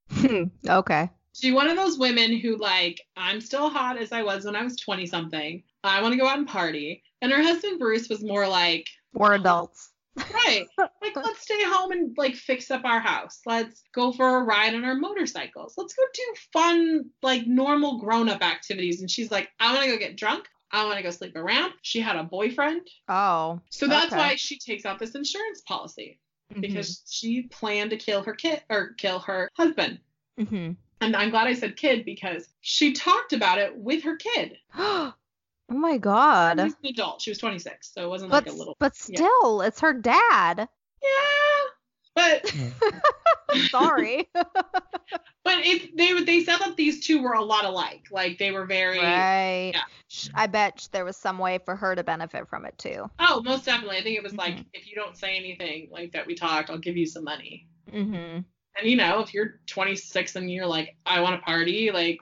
[0.68, 1.10] okay.
[1.32, 4.62] She's one of those women who like I'm still hot as I was when I
[4.62, 5.62] was 20 something.
[5.82, 7.02] I want to go out and party.
[7.20, 9.90] And her husband Bruce was more like, We're adults.
[10.32, 13.40] right, like let's stay home and like fix up our house.
[13.46, 15.74] Let's go for a ride on our motorcycles.
[15.76, 19.00] Let's go do fun like normal grown-up activities.
[19.00, 20.46] And she's like, I want to go get drunk.
[20.72, 21.72] I want to go sleep around.
[21.82, 22.82] She had a boyfriend.
[23.08, 23.60] Oh.
[23.70, 24.16] So that's Okay.
[24.16, 26.18] why she takes out this insurance policy
[26.52, 26.60] Mm-hmm.
[26.60, 29.98] because she planned to kill her kid or kill her husband.
[30.38, 30.72] Mm-hmm.
[31.00, 34.58] And I'm glad I said kid because she talked about it with her kid.
[34.78, 35.14] oh
[35.70, 36.60] my god.
[36.60, 37.22] She's an adult.
[37.22, 38.76] She was 26, so it wasn't But like a little.
[38.78, 39.16] but yeah.
[39.16, 40.68] still, it's her dad.
[41.02, 41.53] Yeah,
[42.14, 42.52] but
[43.70, 44.28] Sorry.
[44.34, 48.04] but it they they said that these two were a lot alike.
[48.10, 48.98] Like they were very.
[48.98, 49.72] right.
[49.74, 49.82] yeah.
[50.34, 53.08] I bet there was some way for her to benefit from it too.
[53.20, 53.98] Oh, most definitely.
[53.98, 54.66] I think it was like Mhm.
[54.72, 57.66] if you don't say anything like that we talked, I'll give you some money.
[57.92, 58.40] Mm-hmm.
[58.76, 62.18] And you know, if you're 26 and you're like, I want to party, like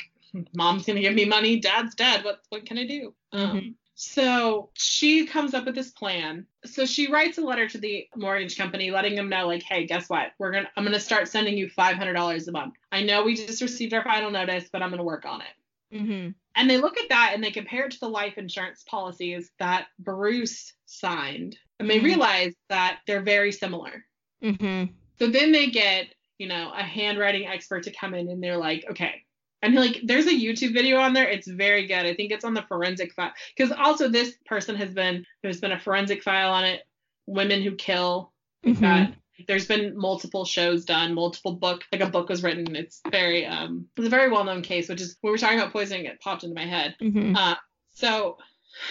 [0.55, 2.25] mom's gonna give me money, dad's dead.
[2.25, 3.15] What what can I do?
[3.33, 3.75] Um, Mhm.
[3.95, 6.47] So she comes up with this plan.
[6.65, 10.09] So she writes a letter to the mortgage company, letting them know, like, hey, guess
[10.09, 10.33] what?
[10.39, 12.75] We're gonna I'm gonna start sending you five hundred dollars a month.
[12.91, 15.97] I know we just received our final notice, but I'm gonna work on it.
[15.97, 16.31] Mm-hmm.
[16.55, 19.87] And they look at that and they compare it to the life insurance policies that
[19.99, 22.05] Bruce signed, and they Mhm.
[22.05, 24.05] realize that they're very similar.
[24.43, 24.93] Mm-hmm.
[25.19, 28.85] So then they get, you know, a handwriting expert to come in and they're like,
[28.91, 29.23] okay.
[29.63, 31.29] And like, there's a YouTube video on there.
[31.29, 32.05] It's very good.
[32.05, 33.33] I think it's on the forensic file.
[33.57, 36.83] Because also, this person has been, there's been a forensic file on it.
[37.27, 38.33] Women who kill.
[38.65, 38.81] like Mhm.
[38.81, 39.15] that.
[39.49, 42.77] There's been multiple shows done, multiple book, like a book was written.
[42.77, 45.59] It's very, um, it's a very well known case, which is when we were talking
[45.59, 46.95] about poisoning, it popped into my head.
[47.03, 47.35] Mm-hmm.
[47.35, 47.57] Uh,
[47.95, 48.39] so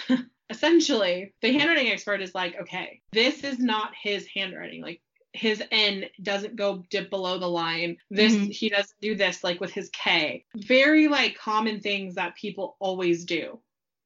[0.50, 4.82] essentially, the handwriting expert is like, okay, this is not his handwriting.
[4.82, 5.00] Like
[5.32, 7.96] his N doesn't go dip below the line.
[8.10, 8.52] This Mhm.
[8.52, 10.44] he doesn't do this like with his K.
[10.54, 13.58] Very like common things that people always do.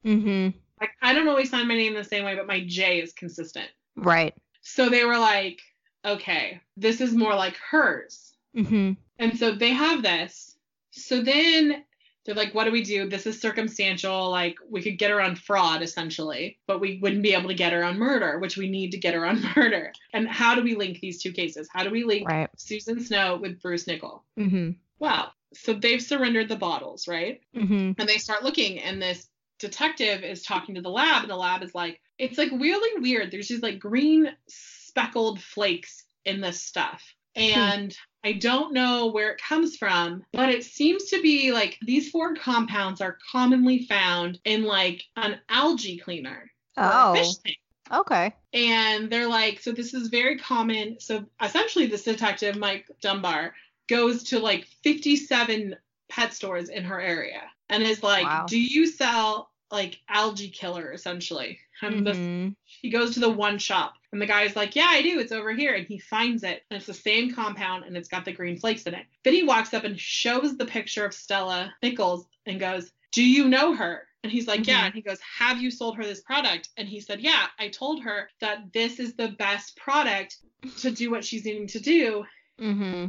[0.04, 0.56] Mm-hmm.
[0.80, 3.68] Like I don't always sign my name the same way, but my J is consistent.
[3.96, 4.34] Right.
[4.60, 5.60] So they were like,
[6.04, 8.34] okay, this is more like hers.
[8.56, 8.92] Mm-hmm.
[9.18, 10.56] And so they have this.
[10.90, 11.84] So then
[12.26, 13.08] they're like, what do we do?
[13.08, 14.30] This is circumstantial.
[14.30, 17.72] Like, we could get her on fraud, essentially, but we wouldn't be able to get
[17.72, 19.92] her on murder, which we need to get her on murder.
[20.12, 21.68] And how do we link these two cases?
[21.72, 22.48] How do we link Right.
[22.56, 24.24] Susan Snow with Bruce Nickell?
[24.38, 24.72] Mm-hmm.
[24.98, 25.30] Wow.
[25.54, 27.40] So they've surrendered the bottles, right?
[27.54, 27.92] Mm-hmm.
[27.98, 31.62] And they start looking, and this detective is talking to the lab, and the lab
[31.62, 33.30] is like, it's like really weird.
[33.30, 37.02] There's these like green speckled flakes in this stuff.
[37.34, 37.94] And
[38.26, 42.34] I don't know where it comes from, but it seems to be like these four
[42.34, 47.14] compounds are commonly found in like an algae cleaner Oh.
[47.14, 47.56] fish tank.
[47.92, 48.34] Okay.
[48.52, 50.98] And they're like, so this is very common.
[50.98, 53.54] So essentially, this detective, Mike Dunbar,
[53.88, 55.76] goes to like 57
[56.08, 58.46] pet stores in her area and is like, Wow.
[58.48, 61.60] do you sell like algae killer essentially?
[61.80, 62.56] And the Mhm.
[62.64, 65.18] he goes to the one shop and the guy's like, Yeah, I do.
[65.20, 65.74] It's over here.
[65.74, 66.62] And he finds it.
[66.70, 69.04] And it's the same compound and it's got the green flakes in it.
[69.24, 73.46] Then he walks up and shows the picture of Stella Nichols and goes, Do you
[73.46, 74.04] know her?
[74.22, 74.80] And he's like, Yeah.
[74.80, 74.84] Mhm.
[74.86, 76.70] And he goes, Have you sold her this product?
[76.78, 80.38] And he said, Yeah, I told her that this is the best product
[80.78, 82.24] to do what she's needing to do
[82.58, 83.06] Mm-hmm.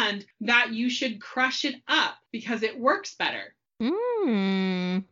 [0.00, 3.54] and that you should crush it up because it works better.
[3.80, 5.04] Mm.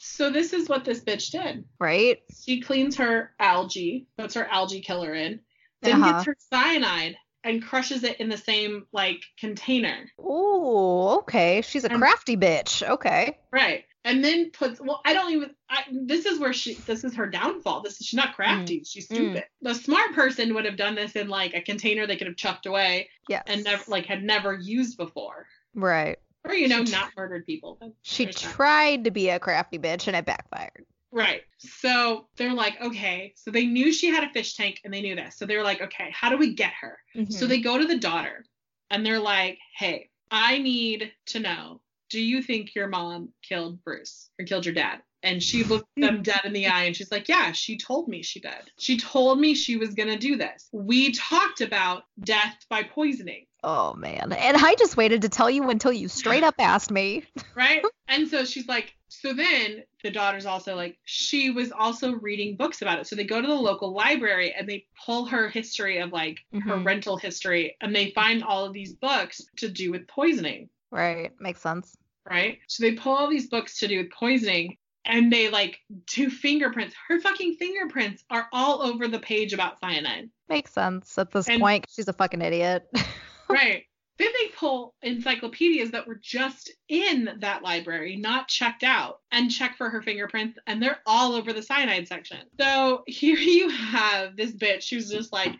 [0.00, 1.64] So this is what this bitch did.
[1.78, 2.22] Right.
[2.44, 5.40] She cleans her algae, puts her algae killer in,
[5.82, 6.12] then Uh-huh.
[6.12, 10.10] gets her cyanide and crushes it in the same like container.
[10.18, 11.62] Oh, okay.
[11.62, 12.86] She's a And- crafty bitch.
[12.88, 13.38] Okay.
[13.50, 13.84] Right.
[14.02, 17.26] And then puts well, I don't even I, this is where she this is her
[17.26, 17.82] downfall.
[17.82, 19.44] This is she's not crafty, she's stupid.
[19.60, 22.64] The smart person would have done this in like a container they could have chucked
[22.64, 23.42] away Yeah.
[23.46, 25.46] and never like had never used before.
[25.74, 26.18] Right.
[26.44, 27.78] Or you know, not murdered people.
[28.02, 28.52] She There's that.
[28.52, 30.86] tried to be a crafty bitch and it backfired.
[31.12, 31.42] Right.
[31.58, 33.32] So they're like, okay.
[33.36, 35.36] So they knew she had a fish tank and they knew this.
[35.36, 36.98] So they were like, okay, how do we get her?
[37.28, 37.48] So Mhm.
[37.48, 38.44] they go to the daughter
[38.90, 44.30] and they're like, hey, I need to know, do you think your mom killed Bruce
[44.38, 45.02] or killed your dad?
[45.22, 48.22] And she looked them dead in the eye and she's like, yeah, she told me
[48.22, 48.70] she did.
[48.78, 50.68] She told me she was going to do this.
[50.72, 54.32] We talked about death by poisoning, Oh man.
[54.32, 57.24] And I just waited to tell you until you straight up asked me.
[57.54, 57.82] right?
[58.08, 62.80] and so she's like, so then the daughter's also like, she was also reading books
[62.80, 63.06] about it.
[63.06, 66.76] So they go to the local library and they pull her history of like her
[66.76, 66.86] Mhm.
[66.86, 70.70] rental history and they find all of these books to do with poisoning.
[70.90, 71.30] Right.
[71.38, 71.96] Makes sense.
[72.30, 72.58] right?
[72.68, 76.94] So they pull all these books to do with poisoning and they like do fingerprints.
[77.08, 80.30] Her fucking fingerprints are all over the page about cyanide.
[80.48, 81.86] Makes sense at this And- point.
[81.90, 82.88] She's a fucking idiot.
[83.48, 83.82] Right.
[84.18, 89.76] then they pull encyclopedias that were just in that library, not checked out, and check
[89.76, 92.38] for her fingerprints, and they're all over the cyanide section.
[92.60, 95.54] So here you have this bitch who's just like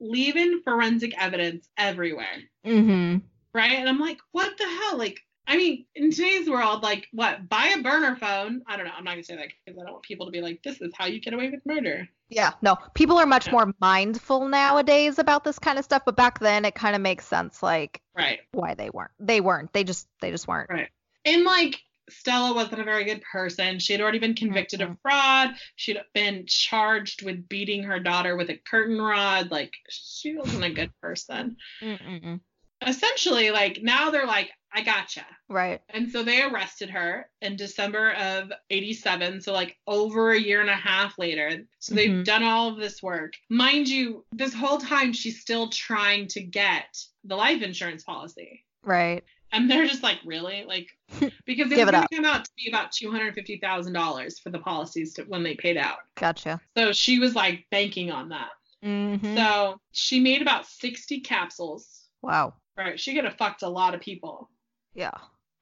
[0.00, 2.42] leaving forensic evidence everywhere.
[2.66, 3.18] mm-hmm.
[3.54, 3.72] right?
[3.72, 4.98] And I'm like, what the hell?
[4.98, 7.48] Like, I mean, in today's world, like, what?
[7.48, 8.62] Buy a burner phone.
[8.66, 8.92] I don't know.
[8.96, 10.92] I'm not gonna say that because I don't want people to be like, this is
[10.96, 12.08] how you get away with murder.
[12.28, 13.52] Yeah, no, people are much Yeah.
[13.52, 17.26] more mindful nowadays about this kind of stuff, but back then it kind of makes
[17.26, 18.40] sense, like Right.
[18.52, 19.10] why they weren't.
[19.18, 19.72] They weren't.
[19.72, 20.70] They just, they just weren't.
[20.70, 20.88] Right.
[21.24, 23.78] And like, Stella wasn't a very good person.
[23.78, 24.90] She had already been convicted Mhm.
[24.92, 25.54] of fraud.
[25.76, 29.50] She'd been charged with beating her daughter with a curtain rod.
[29.50, 31.56] Like, she wasn't a good person.
[31.80, 32.40] Mm-mm-mm.
[32.86, 35.24] Essentially, like, now they're like, I gotcha.
[35.50, 35.82] Right.
[35.90, 39.42] And so they arrested her in December of 87.
[39.42, 41.62] So, like, over a year and a half later.
[41.78, 42.24] So they've Mhm.
[42.24, 43.34] done all of this work.
[43.50, 48.64] Mind you, this whole time she's still trying to get the life insurance policy.
[48.82, 49.22] Right.
[49.54, 50.64] And they're just like, really?
[50.64, 50.88] Like,
[51.44, 55.12] because it Give was going to come out to be about $250,000 for the policies
[55.14, 55.98] to, when they paid out.
[56.16, 56.60] Gotcha.
[56.76, 58.48] So she was like banking on that.
[58.82, 59.36] Mm-hmm.
[59.36, 62.08] So she made about 60 capsules.
[62.22, 62.54] wow.
[62.76, 62.98] Right.
[62.98, 64.48] She could have fucked a lot of people.
[64.94, 65.10] Yeah.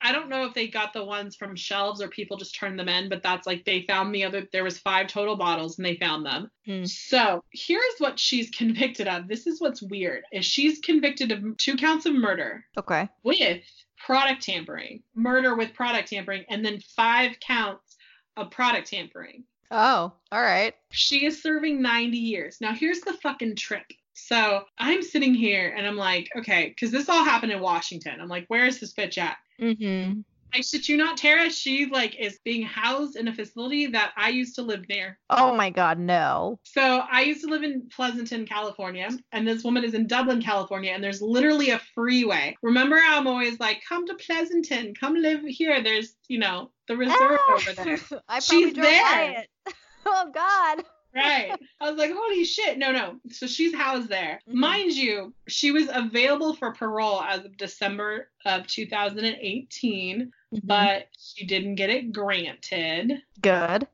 [0.02, 2.88] I don't know if they got the ones from shelves or people just turned them
[2.88, 4.46] in, but that's like they found the other.
[4.50, 6.50] There was five total bottles and they found them.
[6.64, 6.84] Hmm.
[6.84, 9.28] So here's what she's convicted of.
[9.28, 13.08] This is what's weird: is she's convicted of two counts of murder Okay.
[13.24, 13.62] with
[13.98, 17.96] product tampering, murder with product tampering, and then five counts
[18.38, 19.44] of product tampering.
[19.70, 20.74] Oh, all right.
[20.90, 22.56] She is serving 90 years.
[22.61, 23.94] Now here's the fucking trick.
[24.14, 28.20] So I'm sitting here and I'm like, okay, because this all happened in Washington.
[28.20, 29.36] I'm like, where is this bitch at?
[29.61, 30.20] Mm-hmm.
[30.52, 31.50] I shit you not, Tara.
[31.50, 35.18] She like is being housed in a facility that I used to live near.
[35.30, 36.58] Oh my god, no.
[36.64, 40.92] So I used to live in Pleasanton, California, and this woman is in Dublin, California,
[40.92, 42.56] and there's literally a freeway.
[42.62, 45.82] Remember, I'm always like, come to Pleasanton, come live here.
[45.82, 47.54] There's, you know, the reserve Ah!
[47.54, 47.98] over there.
[48.28, 49.44] I She's there.
[50.06, 50.84] oh god.
[51.14, 51.52] Right.
[51.80, 52.78] I was like, holy shit.
[52.78, 53.16] No, no.
[53.30, 54.40] So she's housed there.
[54.48, 54.54] Mhm.
[54.54, 60.30] Mind you, she was available for parole as of December of 2018,
[60.64, 63.22] but she didn't get it granted.
[63.40, 63.86] good.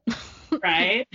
[0.63, 1.07] Right?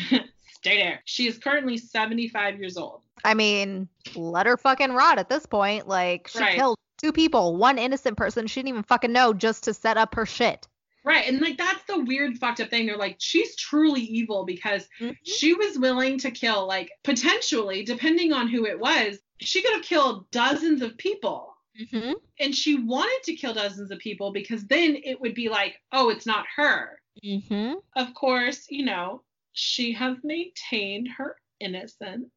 [0.54, 1.02] Stay there.
[1.06, 3.02] She is currently 75 years old.
[3.24, 5.88] I mean, let her fucking rot at this point.
[5.88, 6.56] Like she Right.
[6.56, 10.14] killed two people, one innocent person she didn't even fucking know just to set up
[10.16, 10.68] her shit.
[11.04, 11.28] Right.
[11.28, 12.86] And like that's the weird fucked up thing.
[12.86, 15.18] They're like, she's truly evil because Mhm.
[15.24, 19.84] she was willing to kill, like, potentially, depending on who it was, she could have
[19.84, 21.56] killed dozens of people.
[21.80, 22.14] Mm-hmm.
[22.40, 26.10] And she wanted to kill dozens of people because then it would be like, oh,
[26.10, 27.02] it's not her.
[27.24, 27.74] Mm-hmm.
[27.96, 29.24] Of course, you know,
[29.54, 32.30] she has maintained her innocence,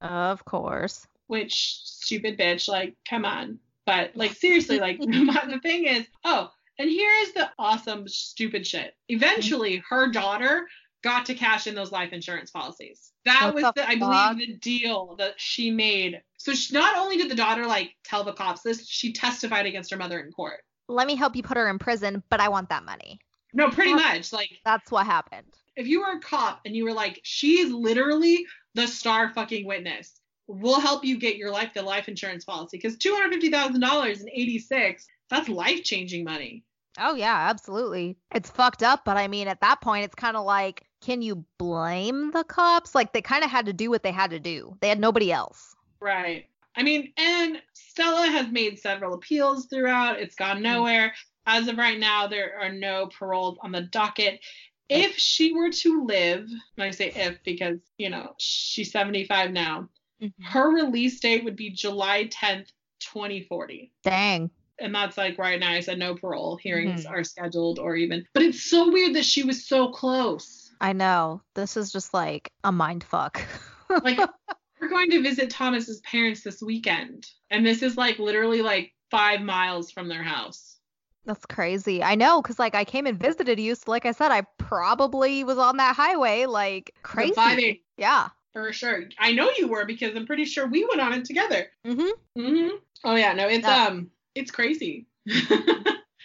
[0.00, 1.06] Of course.
[1.28, 3.58] which stupid bitch, like, come on.
[3.86, 8.94] But like seriously, like the thing is, oh, and here is the awesome stupid shit.
[9.08, 9.94] Eventually, mm-hmm.
[9.94, 10.66] her daughter
[11.02, 13.12] got to cash in those life insurance policies.
[13.24, 16.22] That What was the the, I believe, the deal that she made.
[16.38, 19.90] So she, not only did the daughter like tell the cops this, she testified against
[19.90, 20.60] her mother in court.
[20.88, 23.20] Let me help you put her in prison, but I want that money.
[23.52, 24.32] No, pretty much.
[24.32, 25.46] Like That's what happened.
[25.76, 30.20] if you were a cop and you were like, she's literally the star fucking witness.
[30.46, 33.80] We'll help you get your life the life insurance policy because two hundred fifty thousand
[33.80, 35.06] dollars in eighty six.
[35.30, 36.64] That's life changing money.
[36.98, 38.16] Oh yeah, absolutely.
[38.34, 41.44] It's fucked up, but I mean at that point it's kind of like can you
[41.58, 42.94] blame the cops?
[42.94, 44.76] Like they kind of had to do what they had to do.
[44.80, 45.76] They had nobody else.
[46.00, 46.46] Right.
[46.76, 50.20] I mean, and Stella has made several appeals throughout.
[50.20, 50.64] It's gone mm-hmm.
[50.64, 51.14] nowhere.
[51.46, 54.40] As of right now, there are no paroles on the docket.
[54.88, 59.88] If she were to live, and I say if because, you know, she's 75 now,
[60.22, 60.44] mm-hmm.
[60.44, 62.68] her release date would be July 10th,
[63.00, 63.92] 2040.
[64.04, 64.50] Dang.
[64.80, 68.24] And that's like right now, I said no parole hearings are scheduled or even.
[68.34, 70.72] But it's so weird that she was so close.
[70.80, 71.42] I know.
[71.54, 73.42] This is just like a mind fuck.
[73.90, 74.18] Like,
[74.80, 77.26] we're going to visit Thomas's parents this weekend.
[77.50, 80.76] And this is like literally like five miles from their house.
[81.24, 82.02] That's crazy.
[82.02, 85.44] I know, cause like I came and visited you, so like I said, I probably
[85.44, 87.34] was on that highway, like crazy.
[87.34, 87.84] 580.
[87.98, 88.28] Yeah.
[88.54, 89.04] For sure.
[89.18, 91.66] I know you were because I'm pretty sure we went on it together.
[91.86, 92.40] Mm-hmm.
[92.40, 92.76] Mm-hmm.
[93.04, 93.86] Oh yeah, no, it's Yeah.
[93.86, 95.06] um it's crazy.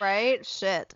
[0.02, 0.46] Right?
[0.46, 0.94] Shit.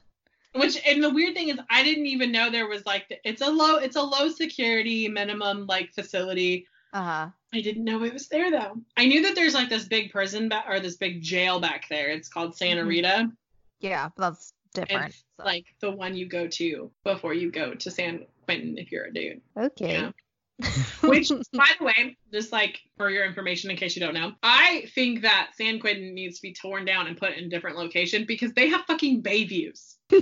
[0.54, 3.42] Which and the weird thing is I didn't even know there was like the, it's
[3.42, 6.68] a low it's a low security minimum like facility.
[6.94, 7.28] Uh huh.
[7.54, 8.76] I didn't know it was there though.
[8.98, 12.10] I knew that there's like this big prison ba- or this big jail back there.
[12.10, 12.88] It's called Santa Mhm.
[12.88, 13.32] Rita.
[13.80, 15.10] Yeah, that's different.
[15.10, 15.46] It's so.
[15.46, 19.14] like the one you go to before you go to San Quentin if you're a
[19.14, 19.42] dude.
[19.56, 19.94] okay.
[19.94, 20.12] Yeah.
[21.04, 24.86] Which, by the way, just like for your information, in case you don't know, I
[24.96, 28.26] think that San Quentin needs to be torn down and put in a different location
[28.28, 29.98] because they have fucking bay views.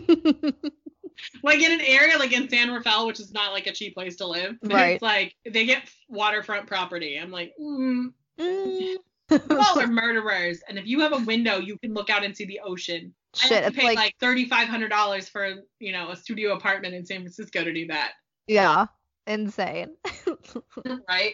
[1.44, 4.18] Like in an area like in San Rafael, which is not like a cheap place
[4.18, 4.56] to live.
[4.64, 4.96] Right.
[4.96, 7.18] It's like they get waterfront property.
[7.18, 8.08] I'm like, mm,
[8.38, 8.80] Mm.
[8.82, 9.00] you
[9.58, 10.62] all are murderers.
[10.68, 13.14] And if you have a window, you can look out and see the ocean.
[13.36, 16.18] I Shit, to it's pay like, like thirty five hundred dollars for you know a
[16.18, 18.12] studio apartment in San Francisco to do that.
[18.48, 18.88] yeah,
[19.28, 19.95] insane.
[21.09, 21.34] right?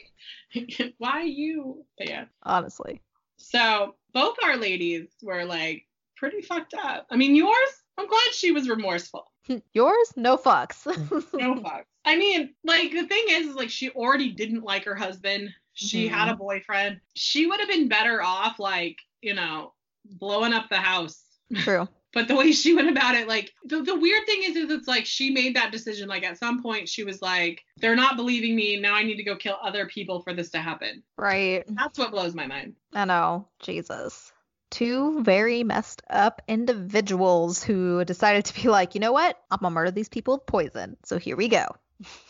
[0.97, 1.85] Why you?
[1.97, 2.25] But yeah.
[2.43, 3.01] Honestly.
[3.37, 5.83] So both our ladies were like
[6.17, 7.07] pretty fucked up.
[7.09, 9.31] I mean, yours, I'm glad she was remorseful.
[9.73, 10.13] Yours?
[10.15, 10.85] No fucks.
[11.33, 11.85] No fucks.
[12.05, 15.49] I mean, like the thing is, is like she already didn't like her husband.
[15.73, 16.11] She Mhm.
[16.11, 16.99] had a boyfriend.
[17.15, 19.73] She would have been better off, like you know,
[20.05, 21.23] blowing up the house.
[21.55, 21.87] True.
[22.13, 24.87] But the way she went about it, like the, the weird thing is, is it's
[24.87, 26.09] like she made that decision.
[26.09, 28.79] Like at some point, she was like, "They're not believing me.
[28.79, 31.63] Now I need to go kill other people for this to happen." Right.
[31.67, 32.75] That's what blows my mind.
[32.93, 33.47] I know.
[33.59, 34.31] Jesus.
[34.69, 39.37] Two very messed up individuals who decided to be like, you know what?
[39.49, 40.95] I'm gonna murder these people with poison.
[41.03, 41.65] So here we go.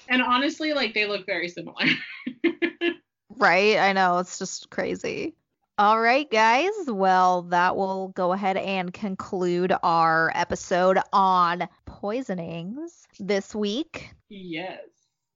[0.10, 1.86] And honestly, like they look very similar.
[3.38, 3.78] Right?
[3.78, 4.20] I know.
[4.20, 5.36] It's just crazy.
[5.82, 6.70] All right, guys.
[6.86, 14.12] Well, that will go ahead and conclude our episode on poisonings this week.
[14.30, 14.78] yes.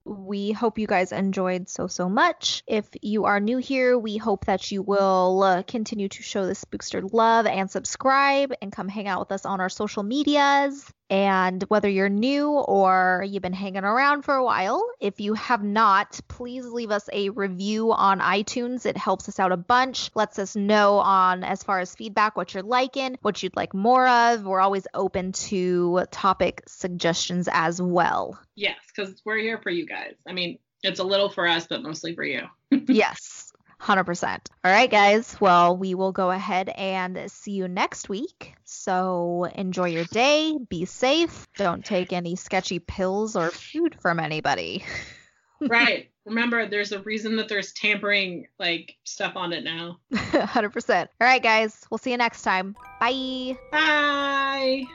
[0.05, 2.61] We hope you guys enjoyed so, so much.
[2.67, 6.53] If you are new here, we hope that you will uh, continue to show the
[6.53, 10.93] Spookster love and subscribe and come hang out with us on our social medias.
[11.09, 15.63] And whether you're new or you've been hanging around for a while, if you have
[15.63, 18.85] not, please leave us a review on iTunes.
[18.85, 22.53] It helps us out a bunch, lets us know on as far as feedback what
[22.53, 24.43] you're liking, what you'd like more of.
[24.43, 28.39] We're always open to topic suggestions as well.
[28.55, 30.15] Yes, because we're here for you guys.
[30.27, 32.41] I mean, it's a little for us, but mostly for you.
[32.71, 33.51] yes.
[33.85, 34.39] 100%.
[34.63, 35.39] All right, guys.
[35.39, 38.55] Well, we will go ahead and see you next week.
[38.63, 40.57] So enjoy your day.
[40.69, 41.47] Be safe.
[41.55, 44.83] Don't take any sketchy pills or food from anybody.
[45.61, 46.09] right.
[46.25, 49.99] Remember, there's a reason that there's tampering like stuff on it now.
[50.13, 51.01] 100%.
[51.01, 51.85] All right, guys.
[51.91, 52.75] We'll see you next time.
[52.99, 53.55] Bye.
[53.71, 54.85] Bye.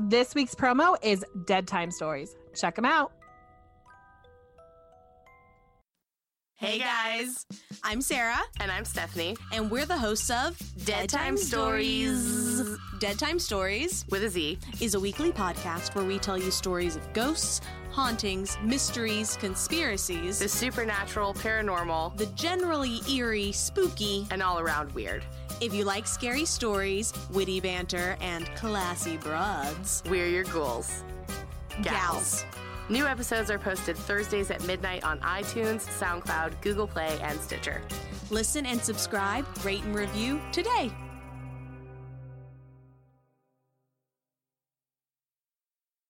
[0.00, 2.30] This week's promo is Deadtime Storiez.
[2.54, 3.12] Check them out.
[6.62, 7.44] Hey guys,
[7.82, 8.40] I'm Sarah.
[8.60, 9.36] And I'm Stephanie.
[9.52, 12.78] And we're the hosts of Deadtime Storiez.
[13.00, 16.94] Dead Time Stories, with a Z, is a weekly podcast where we tell you stories
[16.94, 24.92] of ghosts, hauntings, mysteries, conspiracies, the supernatural, paranormal, the generally eerie, spooky, and all around
[24.92, 25.24] weird.
[25.60, 31.02] If you like scary stories, witty banter, and classy broads, we're your ghouls.
[31.82, 32.44] Gals.
[32.44, 32.44] Gals.
[32.92, 37.80] New episodes are posted Thursdays at midnight on iTunes, SoundCloud, Google Play, and Stitcher.
[38.28, 40.92] Listen and subscribe, rate and review today.